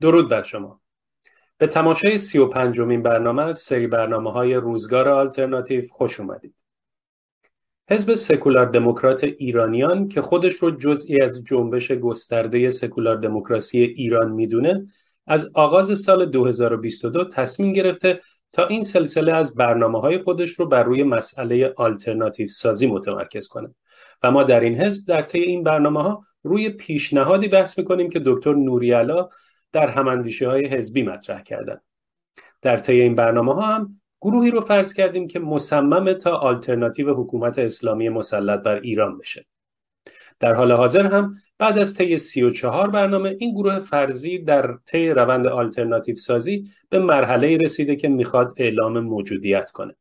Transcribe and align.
درود 0.00 0.28
بر 0.28 0.42
شما. 0.42 0.80
به 1.58 1.66
تماشای 1.66 2.18
سی 2.18 2.38
و 2.38 2.46
پنجمین 2.46 3.02
برنامه 3.02 3.42
از 3.42 3.58
سری 3.58 3.86
برنامه 3.86 4.32
های 4.32 4.54
روزگار 4.54 5.08
آلترناتیو 5.08 5.84
خوش 5.90 6.20
اومدید. 6.20 6.54
حزب 7.90 8.14
سکولار 8.14 8.66
دموکرات 8.66 9.24
ایرانیان 9.24 10.08
که 10.08 10.22
خودش 10.22 10.54
رو 10.54 10.70
جزئی 10.70 11.22
از 11.22 11.44
جنبش 11.44 11.92
گسترده 11.92 12.70
سکولار 12.70 13.16
دموکراسی 13.16 13.78
ایران 13.78 14.32
می‌دونه 14.32 14.86
از 15.26 15.50
آغاز 15.54 15.98
سال 15.98 16.26
2022 16.26 17.24
تصمیم 17.24 17.72
گرفته 17.72 18.20
تا 18.52 18.66
این 18.66 18.84
سلسله 18.84 19.32
از 19.32 19.54
برنامه 19.54 20.00
های 20.00 20.18
خودش 20.18 20.50
رو 20.50 20.66
بر 20.66 20.82
روی 20.82 21.02
مسئله 21.02 21.74
آلترناتیو 21.76 22.48
سازی 22.48 22.86
متمرکز 22.86 23.48
کنه. 23.48 23.74
و 24.22 24.30
ما 24.30 24.42
در 24.42 24.60
این 24.60 24.80
حزب 24.80 25.06
در 25.06 25.22
طی 25.22 25.40
این 25.40 25.62
برنامه 25.62 26.02
ها 26.02 26.24
روی 26.42 26.68
پیشنهادی 26.68 27.48
بحث 27.48 27.78
می‌کنیم 27.78 28.10
که 28.10 28.22
دکتر 28.26 28.54
نوریالا 28.54 29.28
در 29.72 29.88
هماندیشی 29.88 30.44
های 30.44 30.66
حزبی 30.66 31.02
مطرح 31.02 31.42
کردن. 31.42 31.80
در 32.62 32.78
طی 32.78 33.00
این 33.00 33.14
برنامه 33.14 33.54
ها 33.54 33.62
هم 33.62 34.00
گروهی 34.20 34.50
رو 34.50 34.60
فرض 34.60 34.92
کردیم 34.92 35.28
که 35.28 35.38
مصمم 35.38 36.12
تا 36.12 36.36
آلترناتیو 36.36 37.14
حکومت 37.14 37.58
اسلامی 37.58 38.08
مسلط 38.08 38.60
بر 38.62 38.80
ایران 38.80 39.18
بشه. 39.18 39.46
در 40.40 40.54
حال 40.54 40.72
حاضر 40.72 41.06
هم 41.06 41.34
بعد 41.58 41.78
از 41.78 41.94
طی 41.94 42.18
34 42.18 42.90
برنامه 42.90 43.36
این 43.38 43.54
گروه 43.54 43.78
فرضی 43.78 44.38
در 44.38 44.74
طی 44.86 45.10
روند 45.10 45.46
آلترناتیو 45.46 46.16
سازی 46.16 46.64
به 46.88 46.98
مرحله 46.98 47.56
رسیده 47.56 47.96
که 47.96 48.08
می‌خواد 48.08 48.54
اعلام 48.56 49.00
موجودیت 49.00 49.70
کنه. 49.70 49.96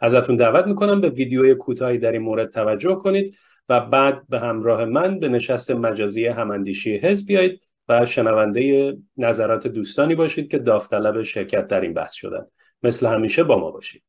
ازتون 0.00 0.36
دعوت 0.36 0.66
می‌کنم 0.66 1.00
به 1.00 1.08
ویدیوی 1.08 1.54
کوتاهی 1.54 1.98
در 1.98 2.12
این 2.12 2.22
مورد 2.22 2.50
توجه 2.50 2.94
کنید 2.94 3.36
و 3.68 3.80
بعد 3.80 4.28
به 4.28 4.40
همراه 4.40 4.84
من 4.84 5.18
به 5.18 5.28
نشست 5.28 5.70
مجازی 5.70 6.26
هماندیشی 6.26 6.96
حزب 6.96 7.26
بیایید 7.26 7.60
و 7.90 8.06
شنونده 8.06 8.96
نظرات 9.16 9.66
دوستانی 9.66 10.14
باشید 10.14 10.50
که 10.50 10.58
داوطلب 10.58 11.22
شرکت 11.22 11.66
در 11.66 11.80
این 11.80 11.94
بحث 11.94 12.12
شدن. 12.12 12.46
مثل 12.82 13.06
همیشه 13.06 13.44
با 13.44 13.58
ما 13.58 13.70
باشید. 13.70 14.02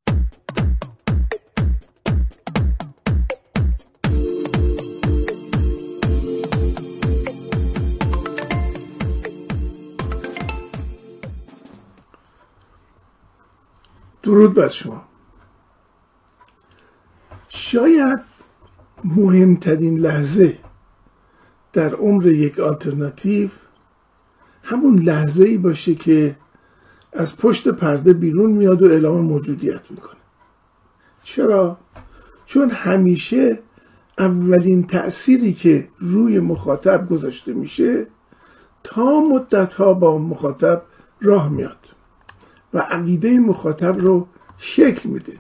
درود 14.24 14.54
بر 14.54 14.68
شما. 14.68 15.04
شاید 17.50 18.20
مهمترین 19.04 20.00
لحظه 20.00 20.58
در 21.74 21.94
عمر 21.96 22.28
یک 22.28 22.60
آلترناتیو 22.60 23.50
همون 24.64 25.00
لحظه 25.00 25.44
ای 25.44 25.58
باشه 25.58 25.96
که 25.96 26.36
از 27.14 27.38
پشت 27.38 27.68
پرده 27.68 28.14
بیرون 28.14 28.52
میاد 28.52 28.82
و 28.82 28.86
اعلام 28.86 29.22
موجودیت 29.22 29.82
می‌کنه. 29.90 30.20
چرا؟ 31.24 31.78
چون 32.46 32.70
همیشه 32.70 33.60
اولین 34.18 34.88
تأثیری 34.88 35.54
که 35.54 35.88
روی 36.00 36.40
مخاطب 36.40 37.10
گذاشته 37.10 37.54
میشه 37.54 38.08
تا 38.84 39.20
مدت 39.20 39.74
ها 39.74 39.94
با 39.94 40.18
مخاطب 40.18 40.82
راه 41.22 41.50
میاد 41.50 41.78
و 42.74 42.80
عقیده 42.80 43.40
مخاطب 43.40 44.00
رو 44.00 44.28
شکل 44.58 45.10
میده. 45.10 45.34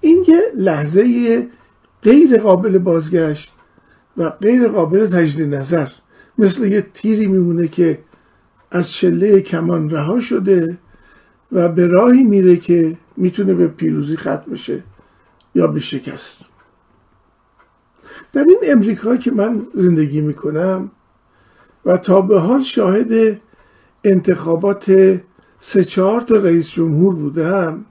این 0.00 0.24
یه 0.28 0.40
لحظه 0.56 1.48
غیر 2.02 2.38
قابل 2.38 2.78
بازگشت 2.78 3.54
و 4.16 4.30
غیر 4.30 4.68
قابل 4.68 5.06
تجدید 5.06 5.54
نظر. 5.54 5.88
مثل 6.40 6.72
یه 6.72 6.86
تیری 6.94 7.26
میمونه 7.26 7.68
که 7.68 7.98
از 8.70 8.90
چله 8.90 9.40
کمان 9.40 9.90
رها 9.90 10.20
شده 10.20 10.78
و 11.52 11.68
به 11.68 11.86
راهی 11.86 12.22
میره 12.22 12.56
که 12.56 12.96
می‌تونه 13.16 13.54
به 13.54 13.68
پیروزی 13.68 14.16
ختم 14.16 14.44
بشه 14.52 14.82
یا 15.54 15.66
به 15.66 15.80
شکست. 15.80 16.48
در 18.32 18.44
این 18.44 18.58
امریکا 18.62 19.16
که 19.16 19.30
من 19.30 19.62
زندگی 19.74 20.20
می‌کنم 20.20 20.90
و 21.84 21.96
تا 21.96 22.20
به 22.20 22.40
حال 22.40 22.62
شاهد 22.62 23.40
انتخابات 24.04 24.92
سه 25.58 25.84
چهار 25.84 26.20
تا 26.20 26.36
رئیس 26.36 26.70
جمهور 26.70 27.14
بودم 27.14 27.84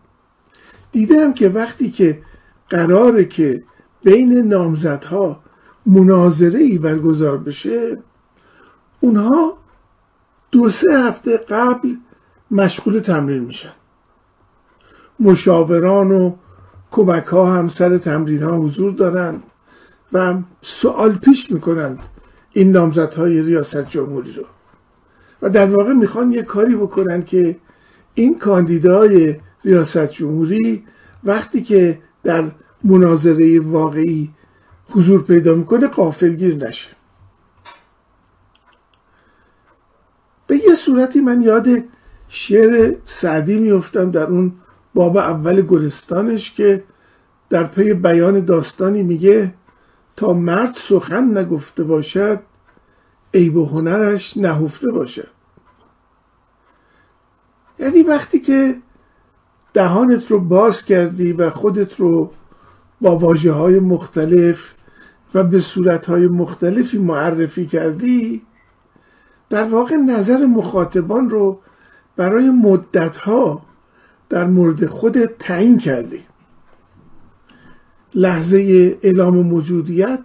دیدم 0.91 1.33
که 1.33 1.49
وقتی 1.49 1.91
که 1.91 2.21
قراره 2.69 3.25
که 3.25 3.63
بین 4.03 4.33
نامزدها 4.33 5.43
مناظره 5.85 6.59
ای 6.59 6.77
برگزار 6.77 7.37
بشه 7.37 7.97
اونها 8.99 9.57
دو 10.51 10.69
سه 10.69 10.99
هفته 10.99 11.37
قبل 11.37 11.95
مشغول 12.51 12.99
تمرین 12.99 13.43
میشن. 13.43 13.73
مشاوران 15.19 16.11
و 16.11 16.35
کمک 16.91 17.25
ها 17.25 17.53
هم 17.53 17.67
سر 17.67 17.97
تمرین 17.97 18.43
ها 18.43 18.57
حضور 18.57 18.91
دارند 18.91 19.43
و 20.13 20.35
سوال 20.61 21.15
پیش 21.15 21.51
می‌کنند 21.51 21.99
این 22.53 22.71
نامزدهای 22.71 23.41
ریاست 23.41 23.87
جمهوری 23.87 24.33
رو. 24.33 24.43
و 25.41 25.49
در 25.49 25.65
واقع 25.65 25.93
می‌خوان 25.93 26.31
یه 26.31 26.41
کاری 26.41 26.75
بکنن 26.75 27.23
که 27.23 27.57
این 28.13 28.39
کاندیدای 28.39 29.35
ریاست 29.65 30.11
جمهوری 30.11 30.83
وقتی 31.23 31.61
که 31.61 31.99
در 32.23 32.51
مناظره 32.83 33.59
واقعی 33.59 34.29
حضور 34.89 35.23
پیدا 35.23 35.55
می‌کنه 35.55 35.87
قافلگیر 35.87 36.55
نشه. 36.55 36.98
به 40.49 40.57
یه 40.57 40.75
صورتی 40.75 41.21
من 41.21 41.41
یاد 41.41 41.67
شعر 42.27 42.95
سعدی 43.05 43.59
میفتم 43.59 44.11
در 44.11 44.25
اون 44.25 44.51
باب 44.93 45.17
اول 45.17 45.61
گلستانش 45.61 46.51
که 46.51 46.83
در 47.49 47.63
پی 47.63 47.93
بیان 47.93 48.45
داستانی 48.45 49.03
میگه 49.03 49.53
تا 50.15 50.33
مرد 50.33 50.73
سخن 50.73 51.37
نگفته 51.37 51.83
باشد 51.83 52.39
عیب 53.33 53.55
و 53.57 53.65
هنرش 53.65 54.37
نهفته 54.37 54.91
باشد. 54.91 55.27
یعنی 57.79 58.03
وقتی 58.03 58.39
که 58.39 58.75
دهانت 59.73 60.31
رو 60.31 60.39
باز 60.39 60.85
کردی 60.85 61.33
و 61.33 61.49
خودت 61.49 61.99
رو 61.99 62.31
با 63.01 63.15
واجه 63.15 63.51
های 63.51 63.79
مختلف 63.79 64.73
و 65.33 65.43
به 65.43 65.59
صورت 65.59 66.05
های 66.05 66.27
مختلفی 66.27 66.97
معرفی 66.97 67.65
کردی 67.65 68.41
در 69.49 69.63
واقع 69.63 69.95
نظر 69.95 70.45
مخاطبان 70.45 71.29
رو 71.29 71.59
برای 72.15 72.49
مدت 72.49 73.17
ها 73.17 73.65
در 74.29 74.47
مورد 74.47 74.85
خودت 74.85 75.37
تعیین 75.37 75.77
کردی 75.77 76.23
لحظه 78.15 78.57
اعلام 79.01 79.37
موجودیت 79.37 80.19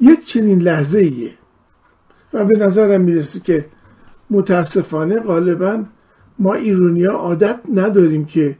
یک 0.00 0.26
چنین 0.26 0.58
لحظه 0.58 0.98
ایه 0.98 1.34
و 2.32 2.44
به 2.44 2.58
نظرم 2.58 3.00
می‌رسه 3.00 3.40
که 3.40 3.66
متاسفانه 4.30 5.20
غالبا 5.20 5.84
ما 6.38 6.54
ایرونیا 6.54 7.12
عادت 7.12 7.60
نداریم 7.74 8.24
که 8.24 8.58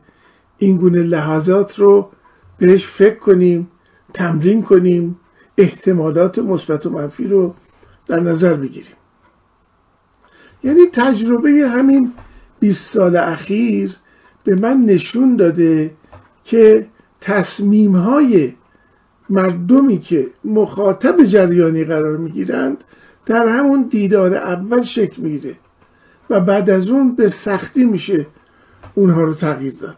این 0.58 0.76
گونه 0.76 1.02
لحظات 1.02 1.78
رو 1.78 2.10
بهش 2.58 2.86
فکر 2.86 3.18
کنیم 3.18 3.70
تمرین 4.14 4.62
کنیم 4.62 5.18
احتمالات 5.58 6.38
مثبت 6.38 6.86
و 6.86 6.90
منفی 6.90 7.26
رو 7.28 7.54
در 8.06 8.20
نظر 8.20 8.54
بگیریم. 8.54 8.96
یعنی 10.64 10.80
تجربه 10.92 11.50
همین 11.50 12.12
20 12.60 12.94
سال 12.94 13.16
اخیر 13.16 13.96
به 14.44 14.54
من 14.54 14.80
نشون 14.80 15.36
داده 15.36 15.90
که 16.44 16.86
تصمیم 17.20 17.96
های 17.96 18.52
مردمی 19.30 19.98
که 19.98 20.26
مخاطب 20.44 21.24
جریانی 21.24 21.84
قرار 21.84 22.16
می‌گیرند 22.16 22.84
در 23.26 23.46
همون 23.48 23.82
دیدار 23.90 24.34
اول 24.34 24.82
شکل 24.82 25.22
می‌گیره 25.22 25.56
و 26.30 26.40
بعد 26.40 26.70
از 26.70 26.90
اون 26.90 27.16
به 27.16 27.28
سختی 27.28 27.84
میشه 27.84 28.26
اونها 28.94 29.24
رو 29.24 29.34
تغییر 29.34 29.74
داد. 29.80 29.96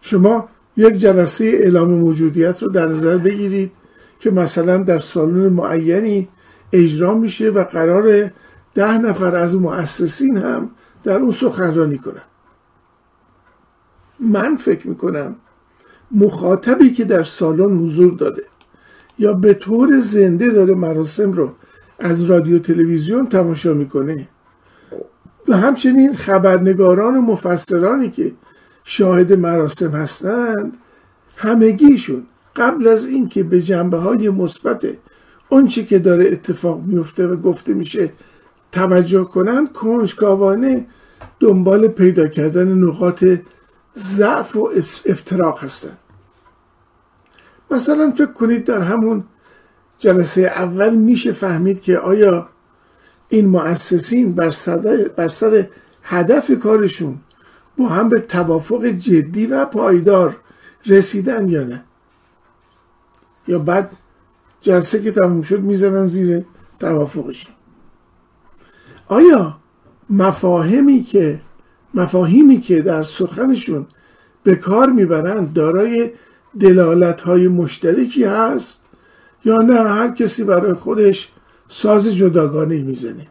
شما 0.00 0.48
یک 0.76 0.94
جلسه 0.94 1.44
اعلام 1.44 1.90
موجودیت 1.90 2.62
رو 2.62 2.68
در 2.68 2.86
نظر 2.88 3.18
بگیرید 3.18 3.72
که 4.20 4.30
مثلا 4.30 4.76
در 4.76 4.98
سالن 4.98 5.48
معینی 5.48 6.28
اجرا 6.72 7.14
میشه 7.14 7.50
و 7.50 7.64
قرار 7.64 8.30
ده 8.78 8.98
نفر 8.98 9.36
از 9.36 9.56
مؤسسین 9.56 10.36
هم 10.36 10.70
در 11.04 11.16
اون 11.16 11.30
سخنرانی 11.30 11.98
کنن. 11.98 12.22
من 14.20 14.56
فکر 14.56 14.88
می‌کنم 14.88 15.36
مخاطبی 16.10 16.90
که 16.90 17.04
در 17.04 17.22
سالن 17.22 17.78
حضور 17.78 18.14
داده 18.14 18.42
یا 19.18 19.32
به 19.32 19.54
طور 19.54 19.98
زنده 19.98 20.48
داره 20.48 20.74
مراسم 20.74 21.32
رو 21.32 21.52
از 21.98 22.24
رادیو 22.24 22.58
تلویزیون 22.58 23.26
تماشا 23.26 23.74
می‌کنه. 23.74 24.28
و 25.48 25.56
همچنین 25.56 26.14
خبرنگاران 26.14 27.16
و 27.16 27.20
مفسرانی 27.20 28.10
که 28.10 28.32
شاهد 28.84 29.32
مراسم 29.32 29.90
هستند 29.90 30.76
همگیشون 31.36 32.26
قبل 32.56 32.86
از 32.86 33.06
اینکه 33.06 33.42
به 33.42 33.62
جنبه 33.62 33.96
های 33.96 34.28
مثبت 34.28 34.86
آنچه 35.50 35.84
که 35.84 35.98
داره 35.98 36.24
اتفاق 36.32 36.82
میفته 36.86 37.26
و 37.26 37.36
گفته 37.36 37.74
میشه 37.74 38.10
توجه 38.78 39.24
کنند 39.24 39.72
کنجکاوانه 39.72 40.86
دنبال 41.40 41.88
پیدا 41.88 42.26
کردن 42.26 42.68
نقاط 42.68 43.24
ضعف 43.96 44.56
و 44.56 44.70
افتراق 45.06 45.64
هستند. 45.64 45.98
مثلا 47.70 48.10
فکر 48.10 48.32
کنید 48.32 48.64
در 48.64 48.80
همون 48.80 49.24
جلسه 49.98 50.40
اول 50.40 50.94
میشه 50.94 51.32
فهمید 51.32 51.82
که 51.82 51.98
آیا 51.98 52.48
این 53.28 53.48
مؤسسین 53.48 54.32
بر 54.32 54.50
سر, 54.50 55.10
بر 55.16 55.28
سر 55.28 55.68
هدف 56.02 56.50
کارشون 56.58 57.18
با 57.78 57.88
هم 57.88 58.08
به 58.08 58.20
توافق 58.20 58.84
جدی 58.84 59.46
و 59.46 59.64
پایدار 59.64 60.36
رسیدن 60.86 61.48
یا 61.48 61.64
نه؟ 61.64 61.84
یا 63.48 63.58
بعد 63.58 63.90
جلسه 64.60 65.02
که 65.02 65.12
تموم 65.12 65.42
شد 65.42 65.60
می‌زنن 65.60 66.06
زیر 66.06 66.44
توافقشون؟ 66.80 67.57
آیا 69.08 69.56
مفاهمی 70.10 71.02
که 71.02 71.40
مفاهیمی 71.94 72.60
که 72.60 72.82
در 72.82 73.02
سخنشون 73.02 73.86
به 74.42 74.56
کار 74.56 74.90
می‌برند 74.90 75.52
دارای 75.52 76.10
دلالت 76.60 77.20
های 77.20 77.48
مشترکی 77.48 78.24
هست 78.24 78.84
یا 79.44 79.56
نه؟ 79.56 79.74
هر 79.74 80.10
کسی 80.10 80.44
برای 80.44 80.74
خودش 80.74 81.28
ساز 81.68 82.16
جداگانه 82.16 82.82
می‌زنه. 82.82 83.26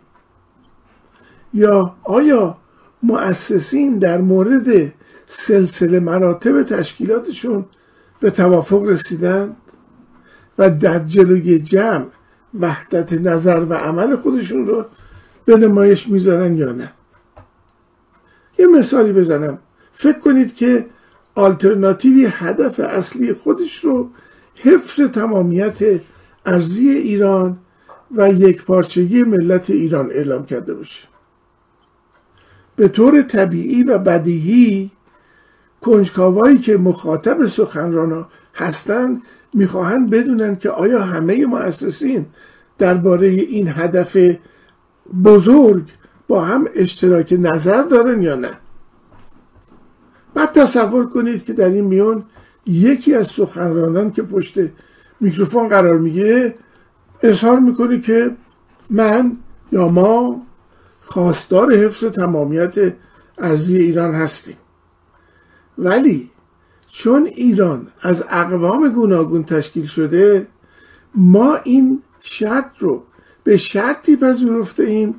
یا 1.53 1.95
آیا 2.03 2.57
مؤسسین 3.03 3.97
در 3.97 4.21
مورد 4.21 4.93
سلسله 5.27 5.99
مراتب 5.99 6.63
تشکیلاتشون 6.63 7.65
به 8.19 8.29
توافق 8.29 8.83
رسیدند 8.83 9.55
و 10.57 10.69
در 10.69 10.99
جلوی 10.99 11.59
جمع 11.59 12.05
وحدت 12.59 13.13
نظر 13.13 13.65
و 13.69 13.73
عمل 13.73 14.15
خودشون 14.15 14.65
رو 14.65 14.85
به 15.47 15.57
نمایش 15.57 16.07
می‌ذارن 16.07 16.55
یا 16.55 16.71
نه. 16.71 16.91
یه 18.59 18.67
مثالی 18.67 19.13
بزنم. 19.13 19.59
فکر 19.93 20.19
کنید 20.19 20.55
که 20.55 20.85
آلترناتیوی 21.35 22.27
هدف 22.31 22.79
اصلی 22.79 23.33
خودش 23.33 23.79
رو 23.83 24.09
حفظ 24.55 25.01
تمامیت 25.01 26.01
ارزی 26.45 26.89
ایران 26.89 27.57
و 28.15 28.29
یک 28.29 28.63
پارچگی 28.63 29.23
ملت 29.23 29.69
ایران 29.69 30.11
اعلام 30.11 30.45
کرده 30.45 30.73
باشه. 30.73 31.07
به 32.75 32.87
طور 32.87 33.21
طبیعی 33.21 33.83
و 33.83 33.97
بدیهی 33.97 34.91
کنجکاوایی 35.81 36.57
که 36.57 36.77
مخاطب 36.77 37.45
سخنرانا 37.45 38.27
هستند 38.55 39.21
می‌خواهند 39.53 40.09
بدونن 40.09 40.55
که 40.55 40.69
آیا 40.69 40.99
همه 40.99 41.45
مؤسسین 41.45 42.25
درباره 42.77 43.27
این 43.27 43.67
هدف 43.67 44.17
بزرگ 45.23 45.83
با 46.27 46.45
هم 46.45 46.67
اشتراک 46.75 47.35
نظر 47.39 47.83
دارن 47.83 48.21
یا 48.21 48.35
نه؟ 48.35 48.51
بعد 50.33 50.51
تصور 50.51 51.09
کنید 51.09 51.45
که 51.45 51.53
در 51.53 51.69
این 51.69 51.85
میون 51.85 52.23
یکی 52.65 53.13
از 53.13 53.27
سخنرانان 53.27 54.11
که 54.11 54.21
پشت 54.21 54.59
میکروفون 55.19 55.67
قرار 55.67 55.99
می‌گیره 55.99 56.55
اظهار 57.23 57.59
می‌کنه 57.59 57.99
که 57.99 58.35
من 58.89 59.37
یا 59.71 59.87
ما 59.87 60.41
خواستار 61.01 61.75
حفظ 61.75 62.05
تمامیت 62.05 62.75
ارزی 63.37 63.77
ایران 63.77 64.13
هستیم. 64.13 64.57
ولی 65.77 66.31
چون 66.91 67.25
ایران 67.25 67.87
از 68.01 68.25
اقوام 68.29 68.89
گوناگون 68.89 69.43
تشکیل 69.43 69.85
شده 69.85 70.47
ما 71.15 71.55
این 71.55 72.01
شرط 72.19 72.71
رو 72.79 73.03
به 73.47 73.57
شرطی 73.57 74.15
پذیرفته 74.15 74.83
ایم 74.83 75.15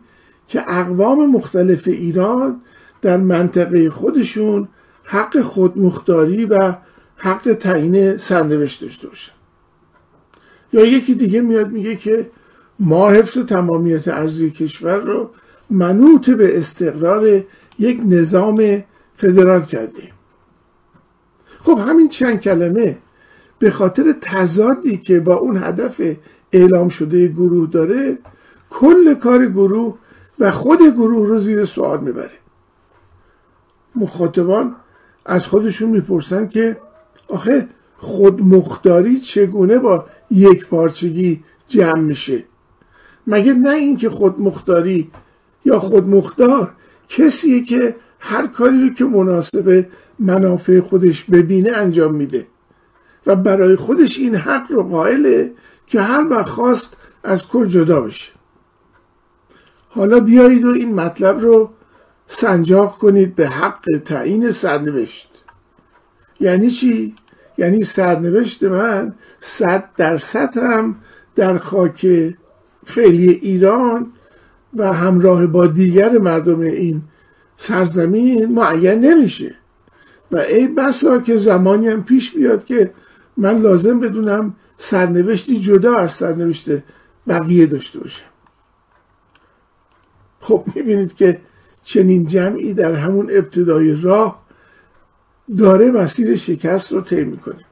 که 0.49 0.65
اقوام 0.69 1.31
مختلف 1.31 1.89
ایران 1.89 2.61
در 3.03 3.17
منطقه 3.17 3.91
خودشون 3.91 4.69
حق 5.05 5.41
خودمختاری 5.41 6.45
و 6.45 6.75
حق 7.17 7.53
تعیین 7.61 8.17
سرنوشت 8.17 8.83
داشته 8.83 9.09
باشن. 9.09 9.33
یا 10.73 10.85
یکی 10.85 11.15
دیگه 11.15 11.41
میاد 11.41 11.71
میگه 11.71 11.97
که 11.97 12.31
ما 12.81 13.11
حفظ 13.11 13.39
تمامیت 13.39 14.09
ارزی 14.09 14.51
کشور 14.51 14.97
رو 14.97 15.31
منوط 15.71 16.31
به 16.31 16.59
استقرار 16.59 17.45
یک 17.79 18.01
نظام 18.07 18.85
فدرال 19.15 19.63
کردیم. 19.63 20.11
خب 21.61 21.79
همین 21.79 22.09
چند 22.09 22.41
کلمه 22.41 22.99
به 23.59 23.71
خاطر 23.71 24.15
تضادی 24.21 24.97
که 24.97 25.21
با 25.21 25.35
اون 25.35 25.57
هدف 25.57 26.01
اعلام 26.53 26.89
شده 26.89 27.29
گروه 27.29 27.71
داره 27.71 28.19
کل 28.71 29.15
کار 29.15 29.47
گروه 29.47 29.99
و 30.39 30.51
خود 30.51 30.83
گروه 30.83 31.29
رو 31.29 31.39
زیر 31.39 31.65
سوال 31.65 32.01
می‌بره. 32.01 32.39
مخاطبان 33.95 34.77
از 35.27 35.47
خودشون 35.47 35.91
می‌پرسن 35.91 36.49
که 36.49 36.77
آخه 37.29 37.69
خودمختاری 37.97 39.21
چگونه 39.21 39.79
با 39.79 40.07
یک 40.31 40.67
پارچگی 40.67 41.45
جمع 41.69 42.01
میشه؟ 42.01 42.45
مگه 43.27 43.55
نه 43.55 43.71
اینکه 43.71 44.11
خودمختاری 44.11 45.11
یا 45.65 45.81
خودمختار 45.81 46.73
کسیه 47.09 47.65
که 47.65 47.97
هر 48.19 48.47
کاری 48.47 48.89
رو 48.89 48.95
که 48.95 49.05
مناسب 49.05 49.87
منافع 50.19 50.81
خودش 50.81 51.25
ببینه 51.25 51.71
انجام 51.73 52.15
میده؟ 52.15 52.47
و 53.27 53.37
برای 53.37 53.77
خودش 53.77 54.19
این 54.19 54.35
حق 54.35 54.73
رو 54.73 54.83
قائله 54.83 55.53
که 55.87 56.01
هر 56.01 56.27
وقت 56.31 56.49
خواست 56.49 56.97
از 57.25 57.49
کل 57.49 57.67
جدا 57.67 58.01
بشه. 58.01 58.33
حالا 59.89 60.21
بیایید 60.21 60.65
و 60.65 60.69
این 60.69 60.95
مطلب 60.95 61.41
رو 61.41 61.71
سنجاق 62.27 62.99
کنید 62.99 63.35
به 63.35 63.49
حق 63.49 63.85
تعیین 64.05 64.51
سرنوشت. 64.51 65.45
یعنی 66.41 66.71
چی؟ 66.71 67.15
یعنی 67.59 67.83
سرنوشت 67.83 68.63
من 68.63 69.15
صد 69.41 69.85
درصد 69.97 70.57
هم 70.57 70.97
در 71.35 71.59
خاک 71.59 72.07
فعلی 72.85 73.29
ایران 73.29 74.13
و 74.77 74.93
همراه 74.93 75.47
با 75.47 75.67
دیگر 75.67 76.19
مردم 76.19 76.61
این 76.61 77.03
سرزمین 77.57 78.47
معین 78.47 79.01
نمیشه. 79.01 79.55
و 80.33 80.37
ای 80.39 80.69
بسا 80.69 81.19
که 81.19 81.37
زمانی 81.37 81.89
هم 81.89 82.05
پیش 82.05 82.33
بیاد 82.33 82.65
که 82.65 82.91
من 83.39 83.59
لازم 83.59 84.01
بدونم 84.01 84.55
سرنوشتی 84.77 85.61
جدا 85.61 85.97
از 85.97 86.11
سرنوشت 86.11 86.71
بقیه 87.29 87.67
داشته 87.67 87.99
باشم 87.99 88.25
خب 90.41 90.65
می‌بینید 90.75 91.15
که 91.15 91.41
چنین 91.83 92.27
جمعی 92.27 92.75
در 92.75 92.93
همون 92.93 93.29
ابتدای 93.31 93.97
راه 94.03 94.43
داره 95.59 95.91
مسیر 95.91 96.37
شکست 96.37 96.93
رو 96.93 97.01
طی 97.01 97.25
می‌کنه. 97.25 97.65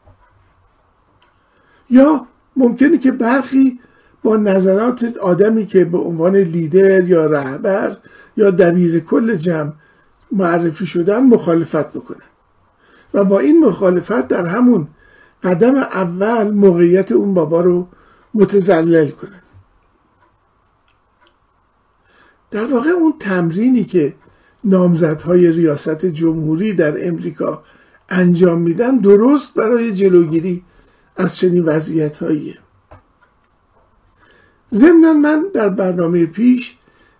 یا 1.90 2.26
ممکنه 2.56 2.98
که 2.98 3.12
برخی 3.12 3.80
با 4.22 4.36
نظرات 4.36 5.16
آدمی 5.22 5.66
که 5.66 5.84
به 5.84 5.98
عنوان 5.98 6.36
لیدر 6.36 7.04
یا 7.04 7.26
رهبر 7.26 7.96
یا 8.36 8.50
دبیر 8.50 9.00
کل 9.00 9.34
جمع 9.34 9.72
معرفی 10.32 10.86
شدن 10.86 11.22
مخالفت 11.22 11.92
بکنن 11.92 12.26
و 13.14 13.24
با 13.24 13.38
این 13.38 13.64
مخالفت 13.64 14.28
در 14.28 14.46
همون 14.46 14.88
قدم 15.46 15.76
اول 15.76 16.50
موقعیت 16.50 17.12
اون 17.12 17.34
بابا 17.34 17.60
رو 17.60 17.88
متزلل 18.34 19.10
کنن 19.10 19.42
در 22.50 22.64
واقع 22.64 22.90
اون 22.90 23.14
تمرینی 23.20 23.84
که 23.84 24.14
نامزدهای 24.64 25.52
ریاست 25.52 26.06
جمهوری 26.06 26.72
در 26.72 27.08
امریکا 27.08 27.62
انجام 28.08 28.60
میدن 28.60 28.96
درست 28.96 29.54
برای 29.54 29.94
جلوگیری 29.94 30.64
از 31.16 31.36
چنین 31.36 31.64
وضعیت 31.64 32.18
هاییه 32.18 32.58
ضمنا 34.74 35.12
من 35.12 35.46
در 35.54 35.68
برنامه 35.68 36.26
پیش 36.26 36.76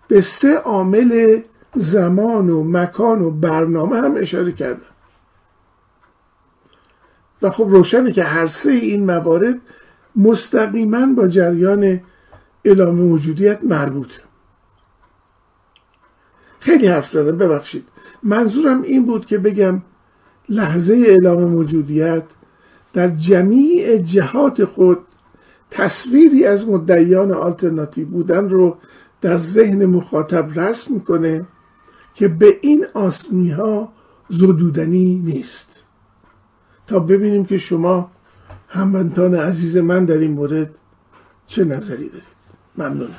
به 0.07 0.21
سه 0.21 0.57
عامل 0.57 1.41
زمان 1.75 2.49
و 2.49 2.63
مکان 2.63 3.21
و 3.21 3.31
برنامه 3.31 3.97
هم 3.97 4.15
اشاره 4.17 4.51
کردم. 4.51 4.96
و 7.41 7.49
خب 7.49 7.67
روشنه 7.69 8.11
که 8.11 8.23
هر 8.23 8.47
سه 8.47 8.71
این 8.71 9.05
موارد 9.05 9.57
مستقیما 10.15 11.05
با 11.05 11.27
جریان 11.27 12.01
اعلام 12.65 12.95
موجودیت 12.95 13.59
مربوطه 13.63 14.21
خیلی 16.59 16.87
حرف 16.87 17.09
زدم 17.09 17.37
ببخشید. 17.37 17.85
منظورم 18.23 18.81
این 18.81 19.05
بود 19.05 19.25
که 19.25 19.37
بگم 19.37 19.81
لحظه 20.49 20.93
اعلام 21.07 21.43
موجودیت 21.43 22.23
در 22.93 23.09
جمیع 23.09 23.97
جهات 23.97 24.65
خود 24.65 24.99
تصویری 25.71 26.45
از 26.45 26.67
مدعیان 26.67 27.31
آلترناتیو 27.31 28.07
بودن 28.07 28.49
رو 28.49 28.77
در 29.21 29.37
ذهن 29.37 29.85
مخاطب 29.85 30.59
رسم 30.59 30.93
می‌کنه 30.93 31.45
که 32.15 32.27
به 32.27 32.57
این 32.61 32.85
آسمی 32.93 33.49
ها 33.49 33.93
زدودنی 34.29 35.15
نیست. 35.15 35.86
تا 36.87 36.99
ببینیم 36.99 37.45
که 37.45 37.57
شما 37.57 38.11
هموطنان 38.67 39.35
عزیز 39.35 39.77
من 39.77 40.05
در 40.05 40.17
این 40.17 40.31
مورد 40.31 40.69
چه 41.47 41.65
نظری 41.65 42.09
دارید 42.09 42.37
ممنونم 42.77 43.15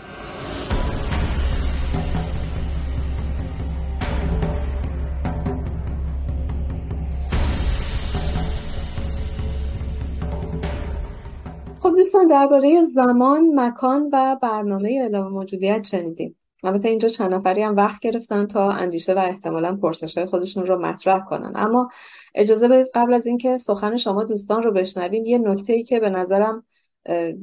خب 11.81 11.95
دوستان 11.97 12.27
درباره 12.27 12.85
زمان، 12.85 13.61
مکان 13.61 14.11
و 14.13 14.37
برنامه 14.43 14.99
اعلام 15.03 15.33
موجودیت 15.33 15.85
شنیدیم. 15.85 16.37
البته 16.63 16.89
اینجا 16.89 17.09
چند 17.09 17.35
نفری 17.35 17.63
هم 17.63 17.77
وقت 17.77 18.01
گرفتن 18.01 18.47
تا 18.47 18.71
اندیشه 18.71 19.15
و 19.15 19.19
احتمالا 19.19 19.77
پرسش 19.77 20.19
های 20.19 20.27
خودشون 20.27 20.67
رو 20.67 20.79
مطرح 20.79 21.25
کنن. 21.25 21.53
اما 21.55 21.89
اجازه 22.35 22.69
بدید 22.69 22.87
قبل 22.95 23.15
از 23.15 23.27
اینکه 23.27 23.59
سخن 23.59 23.97
شما 23.97 24.25
دوستان 24.25 24.63
رو 24.63 24.73
بشنویم 24.73 25.25
یه 25.25 25.39
نکته 25.39 25.73
ای 25.73 25.83
که 25.83 26.01
به 26.01 26.11
نظرم 26.11 26.65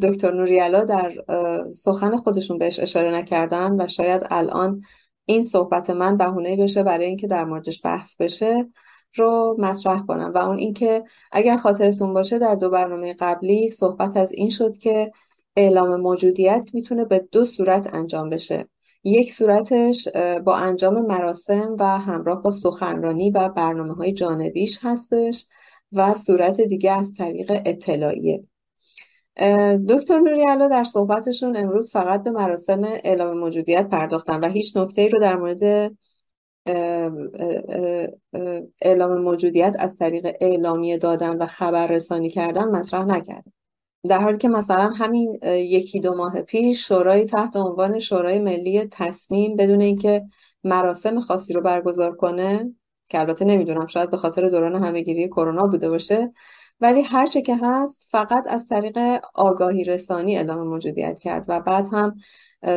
دکتر 0.02 0.32
نوریالا 0.32 0.84
در 0.84 1.14
سخن 1.70 2.16
خودشون 2.16 2.58
بهش 2.58 2.80
اشاره 2.80 3.12
نکردن 3.16 3.82
و 3.82 3.88
شاید 3.88 4.28
الان 4.32 4.82
این 5.26 5.44
صحبت 5.44 5.90
من 5.90 6.18
بهونه 6.18 6.56
بشه 6.56 6.84
برای 6.84 7.06
اینکه 7.06 7.28
در 7.28 7.46
موردش 7.46 7.82
بحث 7.84 8.16
بشه 8.22 8.70
رو 9.16 9.56
مطرح 9.60 10.06
کنم. 10.06 10.32
و 10.36 10.38
اون 10.38 10.58
اینکه 10.58 11.04
اگر 11.32 11.58
خاطرتون 11.58 12.14
باشه 12.14 12.40
در 12.40 12.56
دو 12.56 12.70
برنامه 12.70 13.14
قبلی 13.14 13.68
صحبت 13.68 14.18
از 14.18 14.32
این 14.32 14.50
شد 14.50 14.78
که 14.78 15.12
اعلام 15.56 15.96
موجودیت 16.02 16.70
می‌تونه 16.74 17.06
به 17.06 17.28
دو 17.32 17.44
صورت 17.46 17.94
انجام 17.94 18.30
بشه. 18.30 18.68
یک 19.06 19.34
صورتش 19.34 20.08
با 20.46 20.56
انجام 20.56 21.06
مراسم 21.06 21.76
و 21.80 21.84
همراه 22.00 22.42
با 22.42 22.52
سخنرانی 22.52 23.32
و 23.32 23.50
برنامه 23.50 23.94
های 23.94 24.14
جانبیش 24.14 24.80
هستش 24.82 25.46
و 25.92 26.14
صورت 26.14 26.62
دیگه 26.62 26.92
از 26.92 27.14
طریق 27.14 27.62
اطلاعیه. 27.66 28.44
دکتر 29.90 30.20
نوریالا 30.20 30.68
در 30.68 30.84
صحبتشون 30.84 31.58
امروز 31.58 31.92
فقط 31.92 32.24
به 32.24 32.32
مراسم 32.32 32.82
اعلام 32.84 33.38
موجودیت 33.38 33.90
پرداختن 33.90 34.40
و 34.40 34.48
هیچ 34.48 34.78
نکته 34.78 35.08
رو 35.08 35.20
در 35.20 35.36
مورد 35.36 35.92
اعلام 38.82 39.22
موجودیت 39.22 39.76
از 39.80 39.98
طریق 39.98 40.36
اعلامیه 40.42 40.98
دادن 40.98 41.38
و 41.38 41.46
خبر 41.46 41.88
رسانی 41.88 42.30
کردن 42.30 42.64
مطرح 42.64 43.06
نکردن. 43.06 43.55
در 44.10 44.22
حالی 44.22 44.38
که 44.38 44.50
مثلا 44.50 44.90
همین 44.90 45.40
یکی 45.44 46.00
دو 46.00 46.16
ماه 46.16 46.42
پیش 46.42 46.88
شورای 46.88 47.26
تحت 47.26 47.56
عنوان 47.56 48.00
شورای 48.00 48.40
ملی 48.40 48.86
تصمیم 48.92 49.56
بدون 49.56 49.82
اینکه 49.82 50.26
مراسم 50.64 51.20
خاصی 51.20 51.54
رو 51.54 51.62
برگزار 51.62 52.16
کنه 52.16 52.76
که 53.10 53.20
البته 53.20 53.46
نمی‌دونم 53.46 53.88
شاید 53.88 54.12
به 54.12 54.18
خاطر 54.18 54.50
دوران 54.50 54.84
همهگیری 54.84 55.28
کرونا 55.28 55.64
بوده 55.64 55.90
باشه 55.90 56.32
ولی 56.82 57.02
هرچه 57.02 57.42
که 57.42 57.58
هست 57.62 58.08
فقط 58.12 58.44
از 58.48 58.68
طریق 58.68 58.98
آگاهی 59.34 59.84
رسانی 59.84 60.38
اعلام 60.38 60.68
موجودیت 60.68 61.20
کرد 61.20 61.46
و 61.48 61.60
بعد 61.60 61.88
هم 61.92 62.16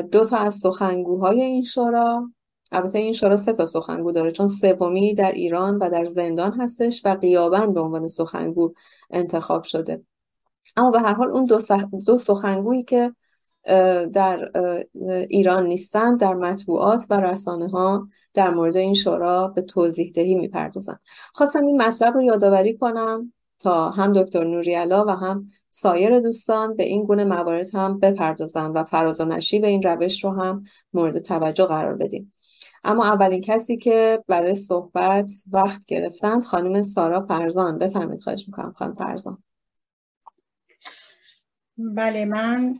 دو 0.02 0.24
تا 0.24 0.36
از 0.36 0.54
سخنگوهای 0.54 1.42
این 1.42 1.62
شورا 1.62 2.30
البته 2.72 2.98
این 2.98 3.12
شورا 3.12 3.36
سه 3.36 3.52
تا 3.52 3.66
سخنگو 3.66 4.12
داره 4.12 4.32
چون 4.32 4.48
سومی 4.48 5.14
در 5.14 5.32
ایران 5.32 5.78
و 5.78 5.90
در 5.90 6.04
زندان 6.04 6.60
هستش 6.60 7.02
و 7.04 7.14
قیابن 7.14 7.72
به 7.72 7.80
عنوان 7.80 8.08
سخنگو 8.08 8.72
انتخاب 9.10 9.64
شده. 9.64 10.02
اما 10.76 10.90
به 10.90 11.00
هر 11.00 11.14
حال 11.14 11.30
اون 11.30 11.44
دو, 11.44 11.58
دو 12.06 12.18
سخنگویی 12.18 12.82
که 12.82 13.12
در 14.12 14.50
ایران 15.28 15.66
نیستن 15.66 16.16
در 16.16 16.34
مطبوعات 16.34 17.04
و 17.10 17.20
رسانه 17.20 17.68
ها 17.68 18.08
در 18.34 18.50
مورد 18.50 18.76
این 18.76 18.94
شورا 18.94 19.48
به 19.48 19.62
توضیح 19.62 20.12
دهی 20.14 20.34
می‌پردازن 20.34 20.98
خواستم 21.34 21.66
این 21.66 21.82
مطلب 21.82 22.14
رو 22.14 22.22
یادآوری 22.22 22.76
کنم 22.76 23.32
تا 23.58 23.90
هم 23.90 24.12
دکتر 24.12 24.44
نوریالا 24.44 25.04
و 25.04 25.10
هم 25.10 25.46
سایر 25.70 26.20
دوستان 26.20 26.76
به 26.76 26.84
این 26.84 27.04
گونه 27.04 27.24
موارد 27.24 27.74
هم 27.74 27.98
بپردازن 27.98 28.66
و 28.66 28.84
فراز 28.84 29.20
و 29.20 29.24
نشی 29.24 29.58
به 29.58 29.68
این 29.68 29.82
روش 29.82 30.24
رو 30.24 30.30
هم 30.30 30.64
مورد 30.92 31.18
توجه 31.18 31.64
قرار 31.64 31.94
بدیم. 31.94 32.34
اما 32.84 33.04
اولین 33.04 33.40
کسی 33.40 33.76
که 33.76 34.24
برای 34.28 34.54
صحبت 34.54 35.32
وقت 35.52 35.86
گرفتند 35.86 36.44
خانم 36.44 36.82
سارا 36.82 37.26
فرزان. 37.26 37.78
بفهمید 37.78 38.20
خواهش 38.20 38.44
می‌کنم 38.48 38.72
خانم 38.76 38.94
فرزان. 38.94 39.42
بله 41.78 42.24
من 42.24 42.78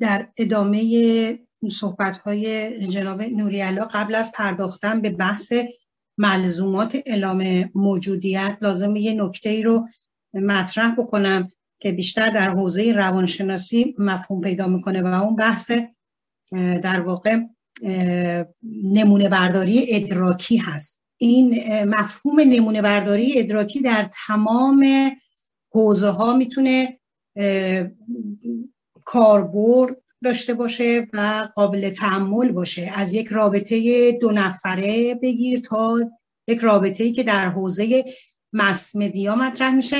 در 0.00 0.28
ادامه 0.36 1.38
صحبت 1.70 2.18
های 2.18 2.78
جناب 2.88 3.22
نوریالا 3.22 3.84
قبل 3.84 4.14
از 4.14 4.32
پرداختن 4.32 5.00
به 5.00 5.10
بحث 5.10 5.52
ملزومات 6.18 6.96
اعلام 7.06 7.70
موجودیت 7.74 8.58
لازم 8.60 8.96
یه 8.96 9.14
نکته 9.14 9.48
ای 9.48 9.62
رو 9.62 9.88
مطرح 10.34 10.90
بکنم 10.90 11.48
که 11.80 11.92
بیشتر 11.92 12.30
در 12.30 12.50
حوزه 12.50 12.92
روانشناسی 12.92 13.94
مفهوم 13.98 14.40
پیدا 14.40 14.66
می‌کنه 14.66 15.02
و 15.02 15.06
اون 15.06 15.36
بحث 15.36 15.70
در 16.52 17.00
واقع 17.00 17.38
نمونه 18.84 19.28
برداری 19.28 19.86
ادراکی 19.88 20.56
هست. 20.56 21.02
این 21.16 21.54
مفهوم 21.84 22.40
نمونه 22.40 22.82
برداری 22.82 23.38
ادراکی 23.38 23.80
در 23.80 24.10
تمام 24.26 25.10
حوزه 25.72 26.08
ها 26.08 26.36
می‌تونه 26.36 26.98
کاربرد 29.04 29.96
داشته 30.24 30.54
باشه 30.54 31.08
و 31.12 31.48
قابل 31.54 31.90
تحمل 31.90 32.52
باشه. 32.52 32.92
از 32.94 33.14
یک 33.14 33.26
رابطه 33.26 34.12
دو 34.12 34.30
نفره 34.30 35.14
بگیر 35.14 35.60
تا 35.60 36.10
یک 36.48 36.58
رابطه 36.58 37.04
ای 37.04 37.12
که 37.12 37.22
در 37.22 37.48
حوزه 37.48 38.04
مس 38.52 38.96
مدیا 38.96 39.36
مطرح 39.36 39.74
میشه 39.74 39.96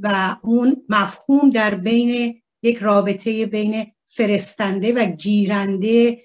و 0.00 0.36
اون 0.42 0.76
مفهوم 0.88 1.50
در 1.50 1.74
بین 1.74 2.42
یک 2.62 2.78
رابطه 2.78 3.46
بین 3.46 3.86
فرستنده 4.04 4.92
و 4.92 5.06
گیرنده 5.06 6.18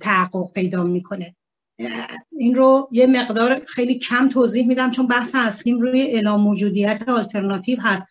تحقق 0.00 0.52
پیدا 0.52 0.82
می‌کنه. 0.82 1.36
این 2.38 2.54
رو 2.54 2.88
یه 2.92 3.06
مقدار 3.06 3.64
خیلی 3.68 3.98
کم 3.98 4.28
توضیح 4.28 4.66
میدم 4.66 4.90
چون 4.90 5.06
بحث 5.06 5.34
اصلیم 5.34 5.80
روی 5.80 6.02
اعلام 6.02 6.40
موجودیت 6.40 7.08
آلترناتیو 7.08 7.80
هست. 7.80 8.06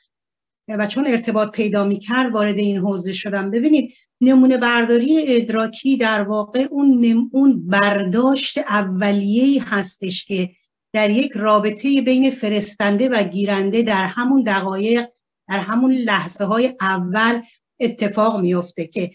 و 0.67 0.87
چون 0.87 1.07
ارتباط 1.07 1.51
پیدا 1.51 1.83
می‌کرد 1.83 2.33
وارد 2.33 2.57
این 2.57 2.77
حوزه 2.77 3.11
شدم. 3.11 3.51
ببینید 3.51 3.93
نمونه 4.21 4.57
برداری 4.57 5.35
ادراکی 5.35 5.97
در 5.97 6.21
واقع 6.21 6.67
اون, 6.71 7.29
اون 7.33 7.67
برداشت 7.67 8.57
اولیه 8.57 9.63
هستش 9.73 10.25
که 10.25 10.49
در 10.93 11.09
یک 11.09 11.31
رابطه 11.35 12.01
بین 12.01 12.29
فرستنده 12.29 13.09
و 13.09 13.23
گیرنده 13.23 13.81
در 13.81 14.05
همون 14.05 14.43
دقایق 14.43 15.07
در 15.49 15.59
همون 15.59 15.91
لحظه 15.91 16.45
های 16.45 16.73
اول 16.81 17.41
اتفاق 17.79 18.41
میفته 18.41 18.87
که 18.87 19.11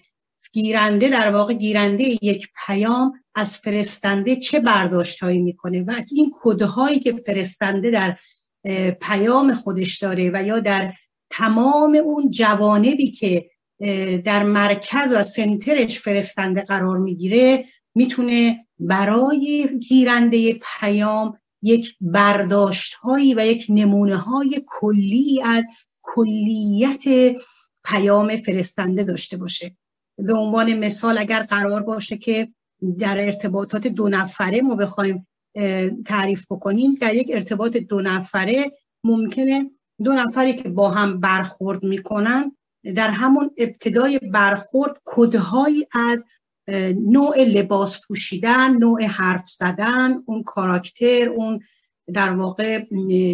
گیرنده 0.53 1.09
در 1.09 1.31
واقع 1.31 1.55
گیرنده 1.55 2.25
یک 2.25 2.49
پیام 2.67 3.13
از 3.35 3.59
فرستنده 3.59 4.37
چه 4.37 4.61
برداشت 4.61 5.23
هایی 5.23 5.39
می‌کنه 5.39 5.83
و 5.83 5.93
این 6.13 6.33
کدهایی 6.41 6.99
که 6.99 7.13
فرستنده 7.13 7.91
در 7.91 8.17
پیام 9.01 9.55
خودش 9.55 9.99
داره 9.99 10.31
و 10.35 10.43
یا 10.43 10.61
در 10.61 10.93
تمام 11.31 11.95
اون 11.95 12.31
جوانبی 12.31 13.11
که 13.11 13.51
در 14.25 14.43
مرکز 14.43 15.15
و 15.15 15.23
سنترش 15.23 15.99
فرستنده 16.01 16.61
قرار 16.61 16.99
می‌گیره 16.99 17.65
می‌تونه 17.95 18.67
برای 18.79 19.69
گیرنده 19.89 20.53
پیام 20.53 21.39
یک 21.63 21.97
برداشت 22.01 22.95
هایی 22.95 23.35
و 23.35 23.47
یک 23.47 23.67
نمونه 23.69 24.17
های 24.17 24.63
کلی 24.67 25.43
از 25.45 25.67
کلیت 26.03 27.05
پیام 27.85 28.37
فرستنده 28.37 29.05
داشته 29.05 29.37
باشه. 29.37 29.77
به 30.19 30.35
عنوان 30.35 30.79
مثال 30.79 31.19
اگر 31.19 31.43
قرار 31.43 31.83
باشه 31.83 32.17
که 32.17 32.49
در 32.99 33.21
ارتباطات 33.21 33.87
دو 33.87 34.09
نفره 34.09 34.61
ما 34.61 34.75
بخوایم 34.75 35.27
تعریف 36.07 36.47
بکنیم 36.51 36.95
در 37.01 37.15
یک 37.15 37.31
ارتباط 37.35 37.77
دو 37.77 38.01
نفره 38.01 38.73
ممکنه 39.05 39.71
دو 40.05 40.13
نفری 40.13 40.55
که 40.55 40.69
با 40.69 40.91
هم 40.91 41.21
برخورد 41.21 41.83
می‌کنن 41.83 42.57
در 42.95 43.11
همون 43.11 43.51
ابتدای 43.59 44.19
برخورد 44.19 45.01
کدهایی 45.05 45.87
از 45.93 46.25
نوع 46.95 47.45
لباس 47.45 48.07
پوشیدن 48.07 48.77
نوع 48.77 49.05
حرف 49.05 49.49
زدن 49.49 50.23
اون 50.27 50.43
کاراکتر 50.43 51.29
اون 51.29 51.61
در 52.13 52.33
واقع 52.33 52.85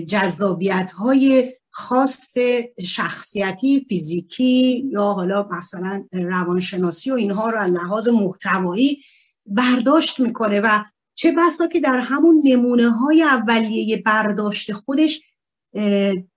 جذابیت 0.08 0.92
های 0.92 1.52
خاص 1.70 2.34
شخصیتی 2.80 3.86
فیزیکی 3.88 4.88
یا 4.92 5.02
حالا 5.02 5.48
مثلا 5.50 6.04
روانشناسی 6.12 7.10
و 7.10 7.14
اینها 7.14 7.50
رو 7.50 7.58
از 7.58 7.72
لحاظ 7.72 8.08
محتوایی 8.08 9.02
برداشت 9.46 10.20
می‌کنه 10.20 10.60
و 10.60 10.82
چه 11.14 11.32
بسا 11.38 11.66
که 11.66 11.80
در 11.80 11.98
همون 11.98 12.42
نمونه 12.44 12.90
های 12.90 13.22
اولیه 13.22 13.96
برداشت 13.96 14.72
خودش 14.72 15.20